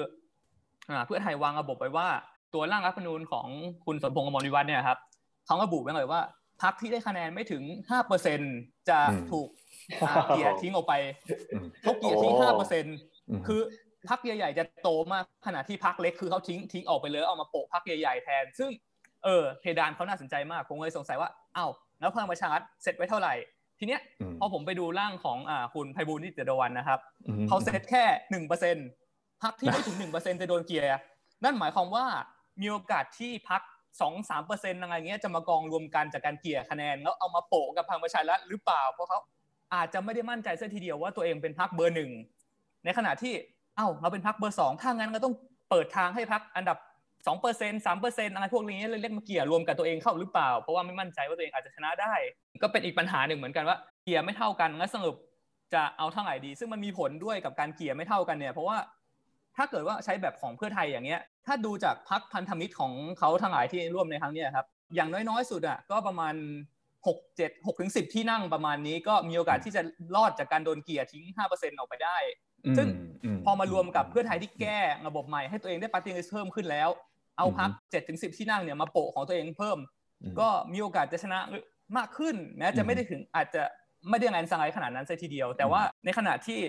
[1.05, 2.07] เพื่อไทยวางระบบไว้ว่า
[2.53, 3.47] ตัวร่างรัฐธรรมนูญของ
[3.85, 4.97] คุณสมพงษ์อมรวิวัฒน์เนี่ยครับ
[5.45, 6.21] เขาระบุไว้เลยว่า
[6.63, 8.39] พรรคที่ได้คะแนนไม่ถึงห้าเปอร์เซ็น
[8.89, 8.99] จะ
[9.31, 9.47] ถูก
[10.27, 10.93] เกลี่ยทิ้งออกไป
[11.81, 12.85] เขาเกลี่ยทิ้งห้าเปอร์เซ็น
[13.47, 13.61] คือ
[14.09, 18.69] พรรคใหญ่ๆจะโตมากขณะที่พรรคเล็กคือเขาทิ้งทิ้งออกไปเลยเอามาโปะพรรคใหญ่ๆแทน ซึ่ง
[19.23, 23.33] เออเพดานเขาน่าสนใจมากผมเลยสงสัยว่าอ้าวแล้วพลังประชารัฐเซตไว้เท่าไหร่
[23.79, 24.01] ทีเนี้ย
[24.39, 26.99] พอผมไปดูร่างของอ่าคุณไพบูลย์ นิติตะวันนะครับ
[27.47, 28.87] เขาเซตแค่หนึ่งเปอร์เซ็นต์
[29.43, 30.87] พรรคที่ไม่ถึงหนึ่งเปอร์เซ็นต์จะโดนเกลี่ย
[31.43, 32.05] นั่นหมายความว่า
[32.61, 33.61] มีโอกาสที่พรรค
[34.01, 39.19] สองสามเปอร์เซ็นต์อะไรเงี้ยจะมากองรวมกันจากการเกลี่ยคะแนน แล้วเอามาโปะกับพลังประชารัฐหรือเปล่า เพราะเขา
[39.75, 42.11] อาจจะไม่ได้มั่นใจเสียทีเดียวว่าตัวเองเป็นพักเบอร์หนึ่ง
[42.85, 43.33] ในขณะที่
[43.77, 45.33] เอ้าเราเป็นพักเบอร์สองถ้างั้นก็ต้อง
[45.69, 46.77] เปิดทางให้พักอันดับ
[47.27, 52.13] สองเปอร์เซ็นสามเปอร์เซ็นอะไรพวกนี้เล่นมาเกี่ยรวมกับตัวเองเข้าหรือเปล่า เพราะว่าไม่มั่นใจว่าตัวเองอาจจะชนะได้
[52.61, 55.15] ก็เป็นอีกปัญหาหนึ่งเหมือนกันว่าเกี่ยไม่เท่ากันแล้วสรุป
[55.73, 58.77] จะเอาเท่าไหร่ดี ซึ่งมันมีผลด้วยกับการเกี่ยไม่เท่ากันเนี่ย เพราะว่า
[59.57, 66.35] ถ้าเกิดว่าใช้แบบของเพื่อไทยอย่างเงี้ย ถ้าดูจากพักพันธมิตรของเขาทั้งหลายที่ร่วมในครั้งนี้ครับ อย่างน้อยๆ สุดอะก็ประมาณ
[67.07, 69.81] หกเจ็ดหกถึงสิบที่นั่งประมาณนี้ก็มีโอกาสที่จะ
[70.15, 72.17] รอดจากการโดนเกียร์ทิ้งห้าเปอร์เซ็นต์ออกไปได้
[72.77, 72.87] ซึ่ง
[73.45, 76.89] พอมารวมกับเพื่อไทยที่แก้ระบบใหม่ให้ตัวเองได้ปฏิริษีเพิ่มขึ้นแล้ว
[77.37, 79.77] เอาพักเจ็ดถึงสิบที่นั่งเนี่ยมาโปะของตัวเองเพิ่ม
[80.39, 81.39] ก็มีโอกาสจะชนะ
[81.97, 83.63] มากขึ้นแม้จะไม่ได้ถึงอาจจะ
[84.09, 86.59] ไม่ได้งานสังไขขนาดนั้นซะทีเดียว แต่ว่าในขณะที่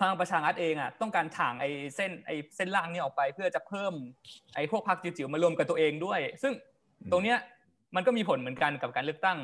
[0.00, 3.92] พลังประชารัฐเองอะต้องการถ่างไอ้เส้นไอ้เส้นล่างนี้ออกไป เพื่อจะเพิ่ม
[4.54, 6.52] ไอ้พวกพรรคจิ๋วๆมารวมกับตัวเองด้วย ซึ่ง
[7.12, 7.38] ตรงเนี้ย
[7.94, 9.38] มันก็มีผลเหมือนกันกับการเลือกตั้ง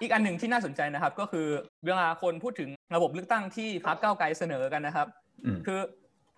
[0.00, 1.46] อีกอันหนึ่งที่น่าสนใจนะครับ ก็คือ
[1.84, 5.06] เวลาคนพูดถึงระบบเลือกตั้งที่พรรคก้าวไกลเสนอกันนะครับ
[5.66, 5.80] คือ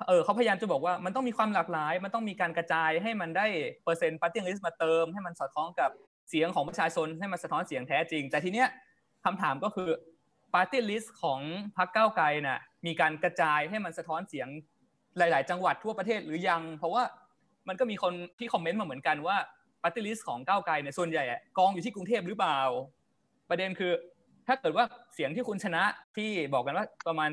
[0.09, 3.47] เออเขาพยายามจะบอกว่ามันต้องมีความหลากหลาย มันต้องมีการกระจายให้มันได้
[3.85, 5.91] เปอร์เซ็นต์ party list มาเติม ให้มันสอดคล้องกับ
[6.31, 8.69] เสียงของประชาชนให้มันสะท้อนเสียงแท้จริง แต่ทีเนี้ย
[9.25, 9.91] คำถามก็คือ
[10.55, 11.41] party list ของ
[11.77, 14.49] พรรคก้าวไกลน่ะมีการกระจายให้มันสะท้อนเสียง
[15.19, 17.03] หลาย ๆ จังหวัดทั่วประเทศหรือยัง เพราะว่า
[17.69, 19.37] มันก็มีคนที่ comment มาเหมือนกันว่า
[19.83, 21.25] party list ของก้าวไกลเนี่ยส่วนใหญ่
[21.59, 22.61] กองอยู่ที่กรุงเทพหรือเปล่า
[23.51, 23.93] ประเด็นคือ
[24.47, 24.85] ถ้าเกิดว่า
[25.15, 25.83] เสียงที่คุณชนะ
[26.17, 27.31] ที่บอกกันว่าประมาณ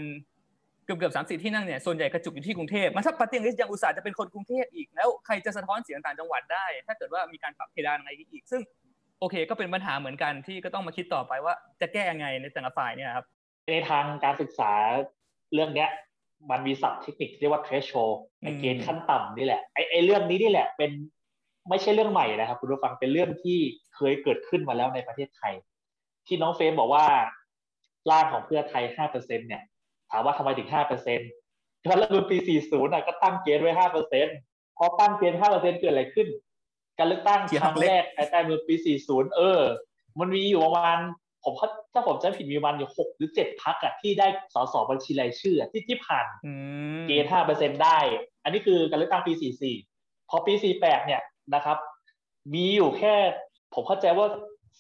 [0.88, 8.62] เกือบเกือบสามสิบที่นั่งเนี่ยส่วนใหญ่กระจุกอยู่ที่กรุงเทพมันถ้า party list ยังอุตส่าห์จะเป็นคนกรุงเทพอีกแล้วใครจะสะท้อนเสียงต่างจังหวัดได้ ถ้าเกิดว่ามีการปรับเพดานอะไรอีก ซึ่ง
[9.20, 13.26] โอเคก็เป็นปัญหาเหมือนกันที่ก็ต้องมาคิดต่อไปว่าจะแก้ยังไงในแต่ละฝ่ายเนี่ยครับ
[13.70, 14.72] ในทางการศึกษา
[15.54, 15.90] เรื่องเนี้ย
[16.52, 20.92] มันมีศัพท์เทคนิคเรียกว่า threshold ไอเกณฑ์ขั้นต่ำนี่แหละไอไอเรื่องนี้นี่แหละเป็น
[21.70, 23.60] ไม่ใช่เรื่องใหม่นะครับคุณผู้ฟังเป็นเรื่องที่
[23.96, 25.54] เคยเกิดขึ้นมาแล้วในประเทศไทย
[26.28, 27.06] ที่น้องเฟรมบอกว่า
[28.10, 29.64] ร่างของเพื่อไทยห้าเปอร์เซ็นเนี่ย
[30.12, 31.30] ถามว่าทำไมถึงห้าเปอร์เซ็นต์
[31.90, 34.36] รัฐธรรมนูญปีสี่ศูนย์ก็ตั้งเกณฑ์ไว้ห้าเปอร์เซ็นต์
[34.78, 36.28] พอตั้งเกณฑ์ห้าเปอร์เซ็นต์เกิดอะไรขึ้น
[36.98, 39.62] การเลือกตั้งครั้งแรกภายใต้เมื่อปี40เออ
[40.20, 40.98] มันมีอยู่ประมาณ
[41.44, 41.54] ผม
[41.94, 46.26] ถ้าผมจำผิดมีวันอยู่หกหรือเจ็ดพักอะที่ได้สสบัญชีรายชื่อที่ที่ผ่าน
[47.08, 48.00] เกณฑ์ห้าเปอร์เซ็นได้
[48.44, 49.34] อันนี้คือการเลือกตั้งปี
[49.84, 51.22] 44พอปี48เนี่ย
[51.56, 51.78] นะครับ
[52.54, 53.14] มีอยู่แค่
[53.74, 54.28] ผมเข้าใจว่า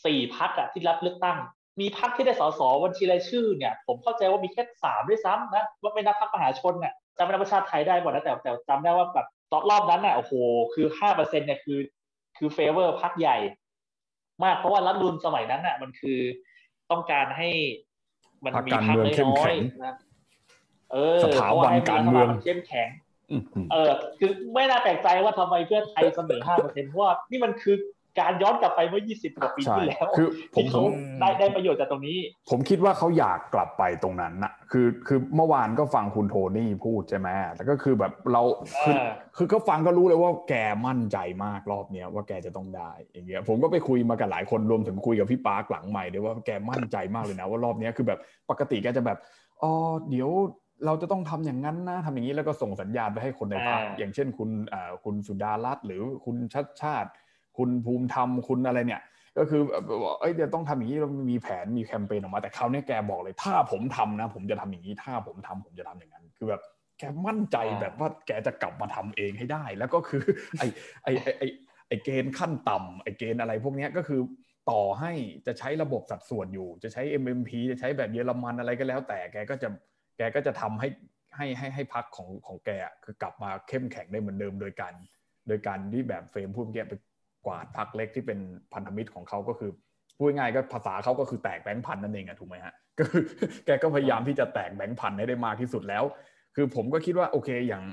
[0.05, 1.37] สี่พักอะที่รับเลือกตั้ง
[1.79, 10.33] มีพักที่ได้สสบัญชีรายชื่อเนี่ย ผมเข้าใจว่ามีแค่สามด้วยซ้ำนะว่าไม่นับพักมหาชนเนี่ยจำไม่ได้ประชาไทยได้หมดนะแต่แต่จำได้ว่าแบบตอนรอบนั้นน่ะโอ้โห
[10.73, 11.79] คือห้าเปอร์เซ็นเนี่ยคือ
[12.37, 13.37] คือ favor พรรคใหญ่
[14.43, 16.19] มากเพราะว่ารัฐธรรมนูญสมัยนั้นน่ะ มันคือ
[16.91, 17.49] ต้องการให้
[18.43, 19.53] มันมีพรรคน้อย
[19.85, 19.95] นะ
[20.91, 22.89] เออสถาบันการเมืองเข้มแข็ง
[23.71, 27.75] เออ คือไม่น่าแปลกใจว่าทำไมเพื่อไทยเสนอห้าเปอร์เซ็นต์เพราะว่านี่มันคือ
[28.19, 30.83] การย้อนกลับไปเมื่อ 20 กว่าปีที่แล้ว คือผมผม
[31.19, 32.17] ได้ได้ประโยชน์จากตรงนี้
[32.49, 38.41] ผมคิดว่าเขาอยากกลับไปตรงนั้นนะคือคือเมื่อวานก็ฟังคุณโทนี่พูดใช่ไหมแต่ก็คือแบบเรา
[38.85, 38.95] คือ
[39.37, 40.53] คือก็ฟังก็รู้เลยว่าแก
[40.87, 49.17] มั่นใจมากรอบเนี้ยว่าแกจะต้องได้อย่างเงี้ยผมก็ไปคุยมากับหลายคนรวมถึงคุยกับพี่ปาร์คหลังใหม่ด้วยว่าแกมั่นใจมากเลยนะว่ารอบนี้คือแบบปกติแกจะแบบ
[49.61, 49.71] อ๋อ
[50.09, 50.29] เดี๋ยว
[50.85, 57.09] เราจะต้องทำอย่างนั้นนะทำอย่างนี้แล้วก็ส่งสัญญาณไปให้คนในพรรคอย่างเช่นคุณอ่าคุณสุดารัตน์หรือคุณชัดชาติ
[57.57, 59.01] คุณภูมิธรรมคุณอะไรเนี่ย
[59.37, 59.61] ก็คือ
[60.19, 66.61] เอ้ยเดี๋ยวต้องทำอย่างนี้เรามีแผนมีแคมเปญออกมาแต่คราวนี้แกบอกเลย ถ้าผมทำนะ ผมจะทำอย่างนี้ถ้าผมทำผมจะทำอย่างนั้น คือแบบ
[66.99, 70.23] แกมั่นใจแบบว่าแกจะกลับมาทำเองให้ได้ แล้วก็คือ
[70.59, 70.67] ไอ้
[71.03, 71.47] ไอ้ไอ้
[71.87, 74.21] ไอ้เกณฑ์ขั้นต่ำไอ้เกณฑ์อะไรพวกนี้ก็คือ
[74.69, 75.11] ต่อให้
[75.47, 79.69] จะใช้ระบบสัดส่วนอยู่ จะใช้ MMP จะใช้แบบเยอรมันอะไรก็แล้ว แต่แกก็จะ
[80.17, 80.87] แกก็จะทำให้
[81.35, 82.69] ให้ให้ให้พักของของแก
[83.03, 84.93] คือกลับมาเข้มแข็งได้เหมือนเดิมโดยการ
[85.47, 86.93] โดยการที่แบบเฟรมพูดเมื่อกี้ไป
[87.47, 88.39] กวาดพักเล็กที่เป็น
[88.73, 89.71] พันธมิตรของเขาก็คือ
[90.17, 93.23] พูดง่ายก็ภาษาเขาก็คือแตกแบงค์พันนั่นเองอะถูกไหมฮะก็คือ
[93.65, 96.03] แกก็พยายามที่จะแตกแบงค์พันให้ได้มากที่สุดแล้ว
[96.55, 97.83] คือผมก็คิดว่าโอเคอย่าง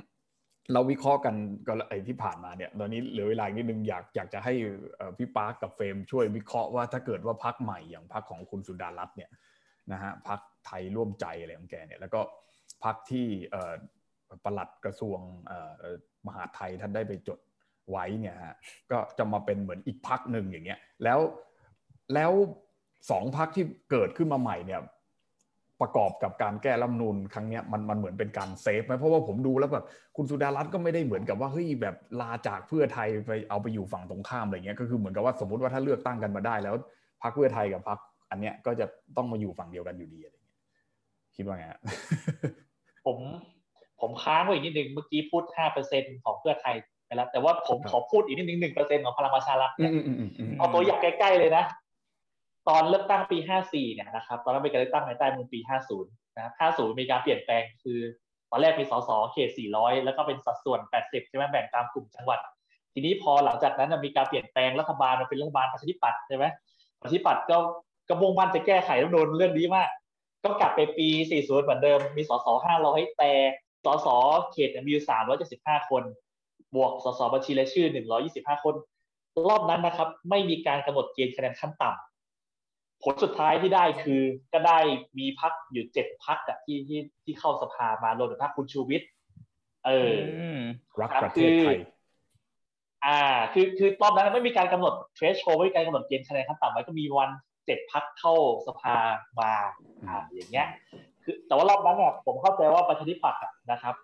[0.72, 1.34] เราวิเคราะห์กัน
[1.66, 4.52] ก็ไอ้ที่ผ่านมาเนี่ย ตอนนี้เหลือเวลานิดนึงอยากอยากจะให้
[5.18, 9.30] พี่ปาร์กกับเฟรมช่วยวิเคราะห์ว่าถ้าเกิดว่าพักใหม่อย่างพักของคุณสุดารัตน์เนี่ย
[9.92, 12.20] นะฮะพักไทยร่วมใจอะไรของแกเนี่ยแล้วก็
[12.84, 13.26] พักที่
[14.44, 15.18] ประหลัดกระทรวง
[16.26, 17.38] มหาไทยท่านได้ไปจด
[17.90, 18.54] ไว้เนี่ยฮะ
[18.90, 21.20] ก็จะมาเป็นเหมือนอีกพักหนึ่งอย่างเงี้ยแล้ว
[22.14, 22.32] แล้ว
[23.10, 24.80] สองพักที่เกิดขึ้นมาใหม่เนี่ย
[25.80, 29.84] ประกอบกับการแก้รัฐนูนครั้งเนี้ยมันมันเหมือนเป็นการเซฟไหมเพราะว่าผมดูแล้วแบบ
[30.16, 36.74] คุณสุดารัตน์ก็ไม่ได้เหมือนกับว่าเฮ้ยแบบลาจากเพื่อไทยไปเอาไปอยู่ฝั่งตรงข้ามอะไรเงี้ยก็คือเหมือนกับว่าสมมติว่าถ้าเลือกตั้งกันมาได้ แล้ว
[37.22, 37.98] พักเพื่อไทยกับพัก
[38.30, 40.58] อันเนี้ยก็จะต้องมาอยู่ฝั่งเดียวกันอยู่ดีอะไรเงี้ย
[41.36, 41.66] คิดว่าไง
[43.06, 43.18] ผม
[44.00, 46.74] ผมค้างไว้อีกนิดนึงเมื่อกี้พูดห้าเปอร์เซ็นของเพื่อไทย
[47.14, 49.92] แล้ว แต่ว่าผมขอพูดอีกนิดนึงหนึ่งเปอร์เซ็นของพลังประชารัฐเนี่ย
[50.58, 51.64] เอาตัวอย่างใกล้ๆเลยนะ
[52.68, 58.00] ตอนเลือกตั้งปีห้าสี่เนี่ยนะครับตอนนั้นเป็นการเลือกตั้งภายใต้มือปีห้าศูนย์นะห้าศูนย์มีการเปลี่ยนแปลงคือ
[58.50, 62.38] ตอนแรกมีสสเขตสี่ร้อยแล้วก็เป็นสัดส่วนแปดสิบใช่ไหมแบ่งตามกลุ่มจังหวัด
[62.94, 66.44] ทีนี้พอหลังจากนั้นมีการเปลี่ยนแปลงรัฐบาลมันเป็นรัฐบาลประชาธิปัตย์ใช่ไหม
[67.00, 67.56] ประชาธิปัตย์ก็
[68.08, 69.88] กระบงมันจะแก้ไขรัฐมนูลเรื่องนี้มาก
[70.44, 72.46] ก็กลับไปปี 40 เหมือนเดิม มีสส
[72.82, 73.32] 500 แต่
[73.84, 74.06] สส
[74.52, 75.04] เขตมีอยู่
[75.46, 76.02] 375 คน
[76.74, 77.86] บวกสสบัญชีรายชื่อ
[78.24, 78.74] 125 คน
[79.48, 84.20] รอบนั้นนะครับ ไม่มีการกำหนดเกณฑ์คะแนนขั้นต่ำผลสุดท้ายที่ได้คือ
[84.52, 84.78] ก็ได้
[85.18, 89.08] มีพักอยู่เจ็ดพักอะที่ที่ที่เข้าสภามารวมถึงพักคุณชูวิทย์
[89.86, 90.14] เออ
[91.00, 91.78] รักประเทศไทย
[93.06, 93.20] อ่า
[93.52, 97.30] คือคือรอบนั้นไม่มีการกำหนดเทรชโชไม่มีการกำหนดเกณฑ์คะแนนขั้นต่ำไว้ก็มีวัน
[97.66, 98.34] เจ็ดพักเข้า
[98.66, 98.94] สภา
[99.40, 99.52] มา
[100.06, 100.66] อ่าอย่างเงี้ย
[101.24, 103.94] คือ แต่ว่ารอบนั้นเนี่ยผมเข้าใจว่าประชาธิปัตย์นะครับ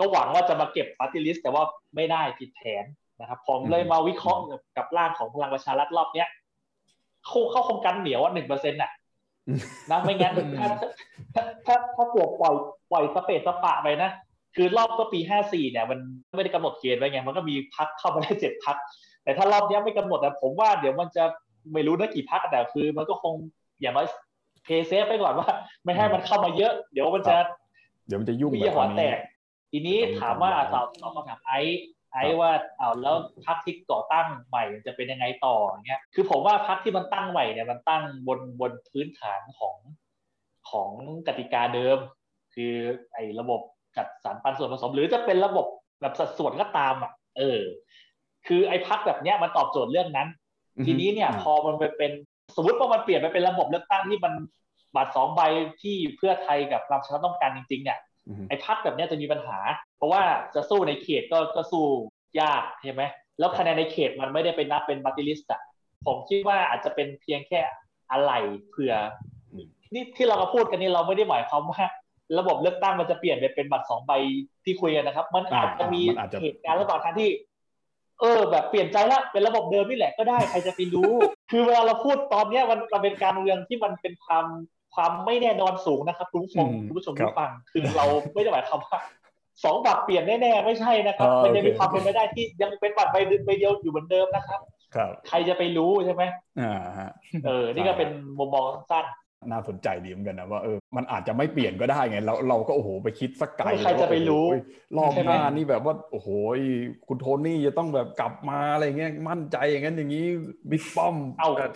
[0.00, 1.62] ก็หวังว่าจะมาเก็บปาร์ตี้ลิสต์แต่ว่า
[1.94, 2.84] ไม่ได้ผิดแผน
[3.20, 4.40] นะครับผมเลยมาวิเคราะห์
[4.76, 6.28] กับร่างของพลังประชารัฐรอบเนี้ย
[7.26, 8.90] เข้าเข้าโครงการเหนียวว่าหนึ่งเปอร์เซ็นต์น่ะ
[9.90, 10.68] นะไม่งั้นถ้า
[11.34, 12.54] ถ้าถ้าถ้าเกิดปล่อย
[12.90, 14.10] ปล่อยสเปซสปะไปนะ
[14.56, 15.98] คือรอบก็ปีห้าสี่เนี่ย มัน
[16.36, 18.76] ไม่ได้กำหนดเกณฑ์ไว้ไงมันก็มีพักเข้ามาได้เจ็ดพัก
[19.24, 21.24] แต่ถ้ารอบนี้ไม่กำหนดนะผมว่าเดี๋ยวมันจะ
[21.72, 23.34] ไม่รู้นะกี่พักแต่คือ มันก็คง
[23.80, 24.06] อย่างน้อย
[24.64, 25.50] เพย์เซฟไปก่อนว่า
[25.84, 27.36] ไม่ให้มันเข้ามาเยอะ เดี๋ยวมันจะ
[28.08, 29.10] เดี๋ยวมันจะยุ่งแบบนี้
[29.70, 31.60] ทีนี้ถามว่าตอบตอบคำถามไอ้
[32.12, 39.76] ไอ้ว่าเอาแล้วพักที่ก่อตั้งใหม่จะเป็นยังไงต่อเงี้ย คือผมว่าพักที่มันตั้งใหม่เนี่ยมันตั้งบนบนพื้นฐานของ
[40.70, 40.90] ของ
[41.26, 41.98] กติกาเดิม
[42.54, 42.74] คือ
[43.12, 43.60] ไอ้ระบบ
[43.96, 45.66] จัดสรรปันส่วนผสม หรือจะเป็นระบบ
[46.00, 47.60] แบบสัดส่วนก็ตามอะ เออ
[48.46, 50.28] คือไอ้พรรคแบบเนี้ยมันตอบโจทย์เรื่องนั้น
[50.86, 52.12] ทีนี้เนี่ย พอมันไปเป็น
[52.56, 54.32] สมมติว่ามันเปลี่ยนไปเป็นระบบเลือกตั้งที่มัน
[54.96, 55.40] บัตรสองใบ
[55.82, 57.98] ที่เพื่อไทยกับประชารัฐต้องการจริง ๆ เนี่ย
[58.48, 59.58] ไอ้พรรคแบบนี้จะมีปัญหา
[59.96, 60.22] เพราะว่า
[60.54, 61.84] จะสู้ในเขตก็ก็สู้
[62.40, 63.02] ยากใช่ไหม
[63.38, 65.60] แล้วคะแนนในเขตมันไม่ได้เป็นนับเป็น party list อะ
[66.06, 67.60] ผมคิดว่าอาจจะเป็นเพียงแค่
[68.12, 68.32] อะไร
[68.68, 68.94] เผื่อ
[69.94, 71.82] นี่ที่เราพูดกันนี่เราไม่ได้หมายความว่า
[72.38, 74.12] ระบบเลือกตั้งมันจะเปลี่ยนไปเป็นบัตรสองใบ
[74.64, 76.02] ที่คุยกันนะครับ มันอาจจะมี
[76.42, 77.30] เหตุการณ์ระหว่างทางที่
[78.20, 81.12] เออ แบบเปลี่ยนใจละเป็นระบบเดิมนี่แหละก็ได้ใครจะไปรู้
[81.50, 84.46] คือเวลาเราพูดตอนเนี้ยมันมันเป็นการเมืองที่มันเป็นความ
[84.94, 88.98] ความไม่แน่นอนสูงนะครับคุณผู้ชมคุณผู้ชมที่ฟังคือเราไม่ได้หมายความว่า
[89.64, 94.60] สองบัตรเปลี่ยนแน่ๆไม่ใช่นะครับมันยังมีความเป็นไปได้ที่ยังเป็นบัตรใบใบเดียวอยู่เหมือนเดิมนะครับ
[94.94, 96.22] ครับใครจะไปรู้ใช่ไหม
[96.60, 97.10] อ่าฮะ
[97.46, 99.06] เออ นี่ก็เป็นมุมมองสั้น
[99.50, 104.44] น่าสนใจดีเหมือนกันนะว่าเออมันอาจจะไม่เปลี่ยนก็ได้ไงเราเราก็โอ้โหไปคิดสักไกลใครจะไปรู้
[104.96, 106.28] รอบหน้านี่แบบว่าโอ้โห
[107.08, 110.26] คุณโทนี่จะต้องแบบกลับมาอะไรเงี้ยมั่นใจอย่างนั้นอย่างนี้
[110.70, 111.16] บิ๊กป้อม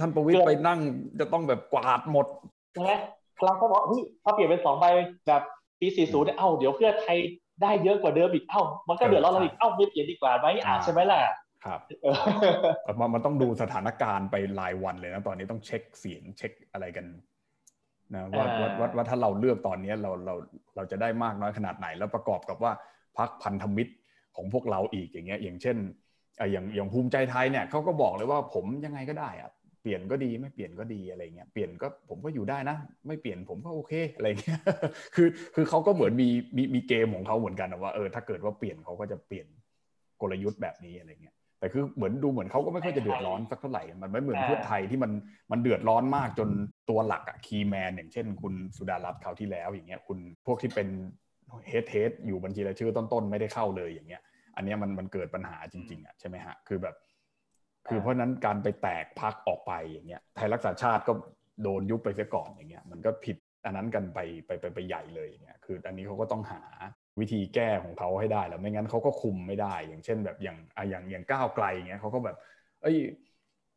[0.00, 0.80] ท่านประวิตยไปนั่ง
[1.20, 2.26] จะต้องแบบกวาดหมด
[2.74, 2.92] ใช่ไหม
[3.38, 4.84] พลังเขาบอกเฮ้ยถ้าเปลี่ยนเป็นสองใบ
[5.26, 5.42] แบบ
[5.80, 7.18] ปี40เนี่ยเอ้าเดี๋ยวเพื่อไทย
[7.62, 11.20] ได้เยอะกว่าเดิมอีกเอ้ามันก็เดือดร้อนเราอีกเอ้าไม่เปลี่ยนดีกว่าไหมอะใช่ไหมล่ะ
[11.64, 11.80] ครับ
[13.00, 17.06] มันมันต้องดูสถานการณ์ไปรายวันเลยนะตอนนี้ต้องเช็คเสียงเช็คอะไรกัน
[18.14, 20.34] นะว่าว่าว่าว่าถ้าเราเลือกตอนนี้เราเรา
[20.76, 22.72] เราจะได้มากน้อยขนาดไหน แล้วประกอบกับว่า
[23.18, 23.92] พักพันธมิตร
[24.36, 25.76] ของพวกเราอีกอย่างเงี้ยอย่างเช่น
[26.52, 29.50] อย่างอย่างภูมิใจไทยเนี่ยเขาก็บอกเลยว่าผมยังไงก็ได้อะ
[29.84, 34.60] เปลี่ยนก็ดีไม่เปลี่ยนก็ดีอะไรเงี้ยเปลี่ยนก็ผมก็อยู่ได้นะ ไม่เปลี่ยนผมก็โอเคอะไรเงี้ย
[35.14, 39.46] คือคือเขาก็เหมือนมีมีมีเกมของเขาเหมือนกันว่าเออถ้าเกิดว่าเปลี่ยนเขาก็จะเปลี่ยน
[40.20, 45.12] กลยุทธ์แบบนี้อะไรเงี้ยแต่คือเหมือนดูเหมือนเขาก็ไม่ค่อยจะเดือดร้อนสักเท่าไหร่ มันไม่เหมือนเพื่อไทยที่มัน
[45.52, 46.48] มันเดือดร้อนมากจน
[46.90, 50.88] ตัวหลักอะคีแมนอย่างเช่น คุณสุดารัตน์คราวที่แล้วอย่างเงี้ยคุณพวกที่เป็น
[51.68, 54.22] เฮดเฮดอยู่บัญชีรายชื่อต้นๆ ไม่ได้เข้าเลยอย่างเงี้ย
[54.56, 56.94] อันนี้มันมันเกิดปัญหาจริงๆอะใช่ไหมฮะคือแบบ
[57.88, 61.12] คือเพราะนั้นการไปแตกพักออกไปอย่างเงี้ยไทยรักษาชาติก็
[61.62, 66.62] โดนยุบไปเสียก่อนอย่างเงี้ยมันก็ผิดอันนั้นกันไปไปไปไปใหญ่เลยอย่างเงี้ยคืออันนี้เขาก็ต้องหา
[67.20, 72.36] วิธีแก้ของเขาให้ได้แล้วไม่งั้นเขาก็คุมไม่ได้ อย่างเช่นแบบอย่างอะอย่างอย่างก้าวไกลอย่างเงี้ยเขาก็แบบ
[72.82, 72.96] เอ้ย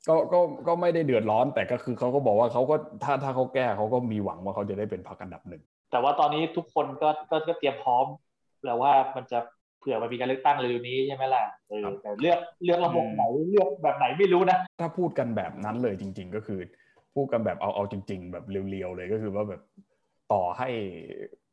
[0.08, 8.06] ก็ก็ก็ไม่ได้เดือดร้อนแต่ก็คือเขาก็บอกว่าเขาก็ถ้าถ้าเขาแก้เขาก็มีหวังว่าเขาจะได้เป็นพรรคอันดับหนึ่งแต่ว่าตอนนี้ทุกคนก็ก็ก็เตรียมพร้อม
[8.66, 16.60] แล้วว่ามันจะเผื่อมันมีการเลือกตั้งเร็วนี้ใช่ไหมล่ะเออแต่เลือกเลือกระบบไหนเลือกแบบไหนไม่รู้นะถ้าพูดกันแบบนั้นเลยจริง ๆ ก็คือ
[17.16, 19.62] พูดกันแบบเอาเอาจริง ๆ แบบเรียวๆเลยก็คือว่าแบบ
[20.34, 20.70] ต่อให้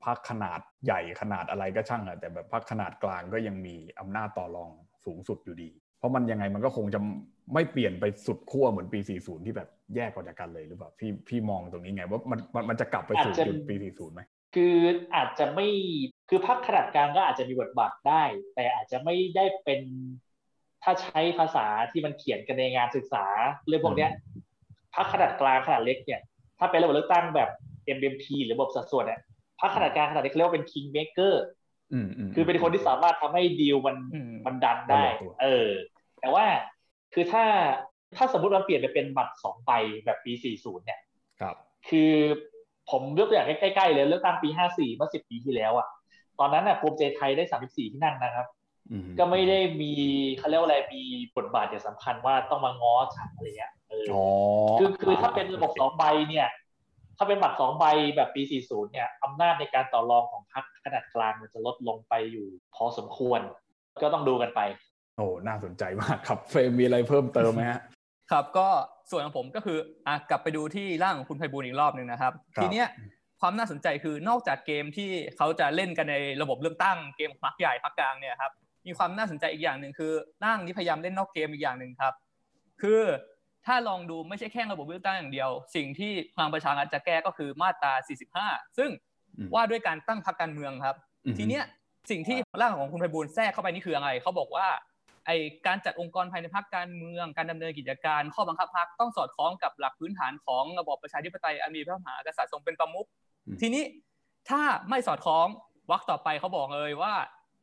[0.05, 4.71] พักขนาดใหญ่ขนาดอะไรก็ช่างอะแต่แบบพักขนาดกลางก็ยังมีอำนาจต่อรอง
[5.05, 7.01] สูงสุดอยู่ดี เพราะมันยังไงมันก็คงจะ
[7.55, 14.21] ไม่เปลี่ยนไปสุดขั้วเหมือนปี 40 ที่แบบแยกออกจากกันเลยหรือเปล่าพี่พี่มองตรงนี้ไงว่ามันมันมันจะกลับไปสู่จุดปี 40ไหม
[14.55, 14.77] คือ
[15.15, 15.69] อาจจะไม่
[16.29, 18.23] คือพักขนาดกลางก็อาจจะมีบทบาทได้
[18.55, 19.81] แต่อาจจะไม่ได้เป็น
[20.83, 23.25] ถ้าใช้ภาษาที่มันเขียนกันในงานศึกษา
[23.67, 24.11] เรื่องพวกเนี้ย
[24.95, 26.21] พักขนาดกลางขนาดเล็กเนี่ย
[26.59, 27.51] ถ้าเป็นระบบเลือกตั้งแบบ
[27.97, 29.21] MMP หรือระบบสัดส่วนเนี่ย
[29.61, 31.35] พักขนาดกลางขนาดเล็กเรียกว่าเป็น king maker
[32.35, 33.97] คือเป็นคนที่สามารถทำให้ดีลมัน
[34.47, 35.03] มันดันได้
[35.43, 35.71] เออ
[36.21, 36.45] แต่ว่า
[37.15, 37.45] คือถ้า
[38.17, 39.71] ถ้าสมมติมันเปลี่ยนไปเป็นบัตรสองใบ
[40.05, 41.01] แบบปี 40 เนี่ย
[41.41, 41.57] ครับ
[41.89, 42.13] คือ
[42.91, 45.89] ผมยกตัวอย่างใกล้ๆเลยเลือกตั้งปี 54 เมื่อ 10 ปีที่แล้วอะ
[46.39, 48.47] ตอนนั้นอะภูมิใจไทยได้ 34 ที่นั่งนะครับ
[49.19, 49.93] ก็ไม่ได้มี
[50.39, 51.03] เขาเรียกว่าอะไรมี
[51.37, 54.07] บทบาทอย่างสำคัญว่าต้องมาง้อฉันอะไรเงี้ยเออ
[54.79, 56.49] คือคือถ้าเป็นระบบสองใบเนี่ย
[57.17, 57.85] ถ้าเป็นบัตรสองใบ
[58.17, 63.41] แบบปี 40 เนี่ยอำนาจในการต่อรองของพรรคขนาดกลางมันจะลดลงไปอยู่พอสมควร
[64.03, 64.61] ก็ต้องดูกันไป
[65.17, 67.81] โอ้น่าสนใจมากครับเฟรมมีอะไรเพิ่มเติมไหมฮะ
[68.31, 68.69] ครับก็
[69.11, 72.87] ส่วนของผมก็คืออะกลับไปดูที่ร่างของคุณไพบูลย์อีกรอบหนึ่งนะครับ ทีเนี้ย
[73.41, 78.53] ความน่าสนใจคือนอกจากเกมที่เขาจะเล่นกันในระบบเลือกตั้งเกมพักใหญ่พักกลางเนี่ยครับ
[78.87, 80.13] มีความน่าสนใจอีกอย่างหนึ่งคือ
[80.45, 82.15] ร่างนี้พยายามเล่นนอกเกมอีกอย่างหนึ่งครับ
[82.83, 83.03] คือ
[83.67, 87.93] ถ้าลองดูไม่ใช่แค่ระบบเลือกตั้งอย่างเดียว สิ่งที่พลังประชารัฐจะแก้ก็คือมาตรา
[88.37, 88.91] 45 ซึ่ง
[89.55, 90.97] ว่าด้วยการตั้งพรรคการเมืองครับ
[91.39, 91.65] ทีเนี้ย
[92.11, 94.67] สิ่งที่ร่างของคุณไพบูลย์แทรกเข้าไปนี่คืออะไรเขาบอกว่า
[95.27, 95.31] ไอ
[95.67, 103.07] การจัดองค์กรภายในพรรคการเมือง การดำเนินกิจการ ข้อบังคับพรรคต้องสอดคล้องกับหลักพื้นฐานของระบอบประชาธิปไตยอันมีพระมหากษัตริย์ทรงเป็นประมุข
[103.61, 103.85] ทีนี้
[104.49, 104.61] ถ้า
[104.91, 105.47] ไม่สอดคล้อง
[105.91, 107.15] วรรคต่อไปเขาบอกเลยว่า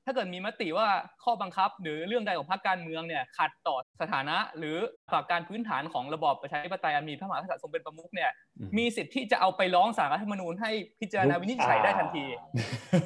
[0.05, 0.87] ถ้าเกิดมีมติว่า
[1.23, 4.77] ข้อบังคับหรือเรื่องใดของพรรคการเมืองเนี่ยขัดต่อสถานะ หรือ
[5.11, 8.31] หลักการพื้นฐานของระบอบประชาธิปไตยอันมีพระมหากษัตริย์ทรงเป็นประมุขเนี่ย
[8.77, 12.25] มีสิทธิ์ที่จะเอาไปร้องศาลรัฐธรรมนูญให้พิจารณาวินิจฉัยได้ทันที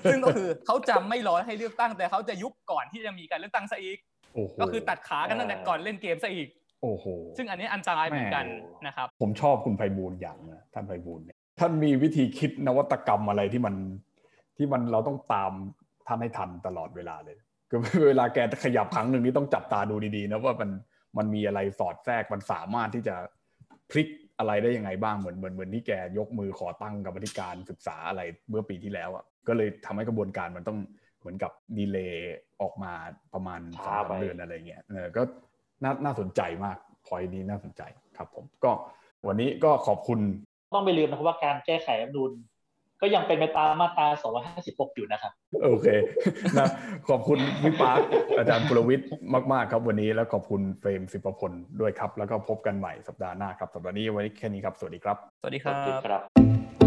[0.10, 3.98] ซึ่งก็คือเขาจะไม่รอให้เลือกตั้งแต่เขาจะยุบก่อนที่จะมีการเลือกตั้งซะอีก
[4.62, 6.48] ก็คือตัดขากันตั้งแต่ก่อนเล่นเกมซะอีก
[6.82, 7.06] โอ้โห
[7.38, 8.45] ซึ่งอันนี้อันตรายเหมือนกัน
[8.88, 13.76] นะครับ ผมชอบคุณไพบูลย์อย่างนะท่านไพบูลย์เนี่ยท่านมีวิธีคิดนวัตกรรมอะไรที่มัน
[14.58, 15.52] ที่มันเราต้องตาม
[16.08, 17.38] ท่านให้ทันตลอดเวลาเลย
[17.69, 20.69] คือเวลาแกขยับครั้งหนึ่งนี่ต้องจับตาดูดีๆนะว่ามัน
[21.17, 23.15] มันมีอะไรสอดแทรกมันสามารถที่จะ
[23.91, 24.08] พลิก
[24.39, 30.78] อะไรได้ยังไงบ้างเหมือนเหมือนเหมือนที่แกยกมือขอตั้งกรรมธิการศึกษาอะไรเมื่อปีที่แล้วอะก็เลยทำให้กระบวนการมันต้อง
[31.26, 32.94] เหมือนกับดีเลย์ออกมา
[33.34, 35.22] ประมาณสามเดือนอะไรเงี้ยเออก็
[35.84, 37.82] น่าน่าสนใจมากพอยนี้น่าสนใจ
[38.18, 38.72] ครับผมก็
[39.28, 40.20] วันนี้ก็ขอบคุณ
[40.74, 42.32] ต้องไม่ลืมนะครับว่าการแก้ไขรัฐนูน
[43.02, 44.08] ก็ก็ยังเป็นไปตามมาตรา
[44.52, 45.32] 256 อยู่นะครับ
[45.64, 45.88] โอเค
[46.58, 46.68] นะ
[47.10, 48.00] ขอบคุณพี่ปาร์ค
[48.38, 49.10] อาจารย์ปรวิทย์
[49.54, 56.85] มาก ๆ ครับวันนี้แล้วขอบคุณเฟรมสิปพลด้วยครับ แล้วก็พบกันใหม่สัปดาห์หน้าครับสัปดาห์นี้ไว้แค่นี้ครับ สวัสดีครับ สวัสดีคสรัวัสดีบครับ